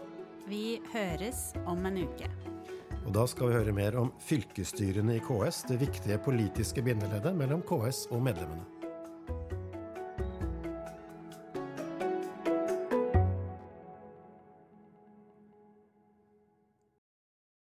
Vi 0.52 0.82
høres 0.92 1.54
om 1.70 1.86
en 1.88 2.02
uke. 2.04 2.28
Og 3.04 3.12
da 3.16 3.24
skal 3.28 3.50
vi 3.50 3.56
høre 3.56 3.76
mer 3.76 3.96
om 4.00 4.12
fylkesstyrene 4.24 5.18
i 5.18 5.24
KS, 5.24 5.64
det 5.72 5.80
viktige 5.80 6.20
politiske 6.24 6.84
bindeleddet 6.84 7.36
mellom 7.36 7.64
KS 7.68 8.08
og 8.12 8.24
medlemmene. 8.26 8.73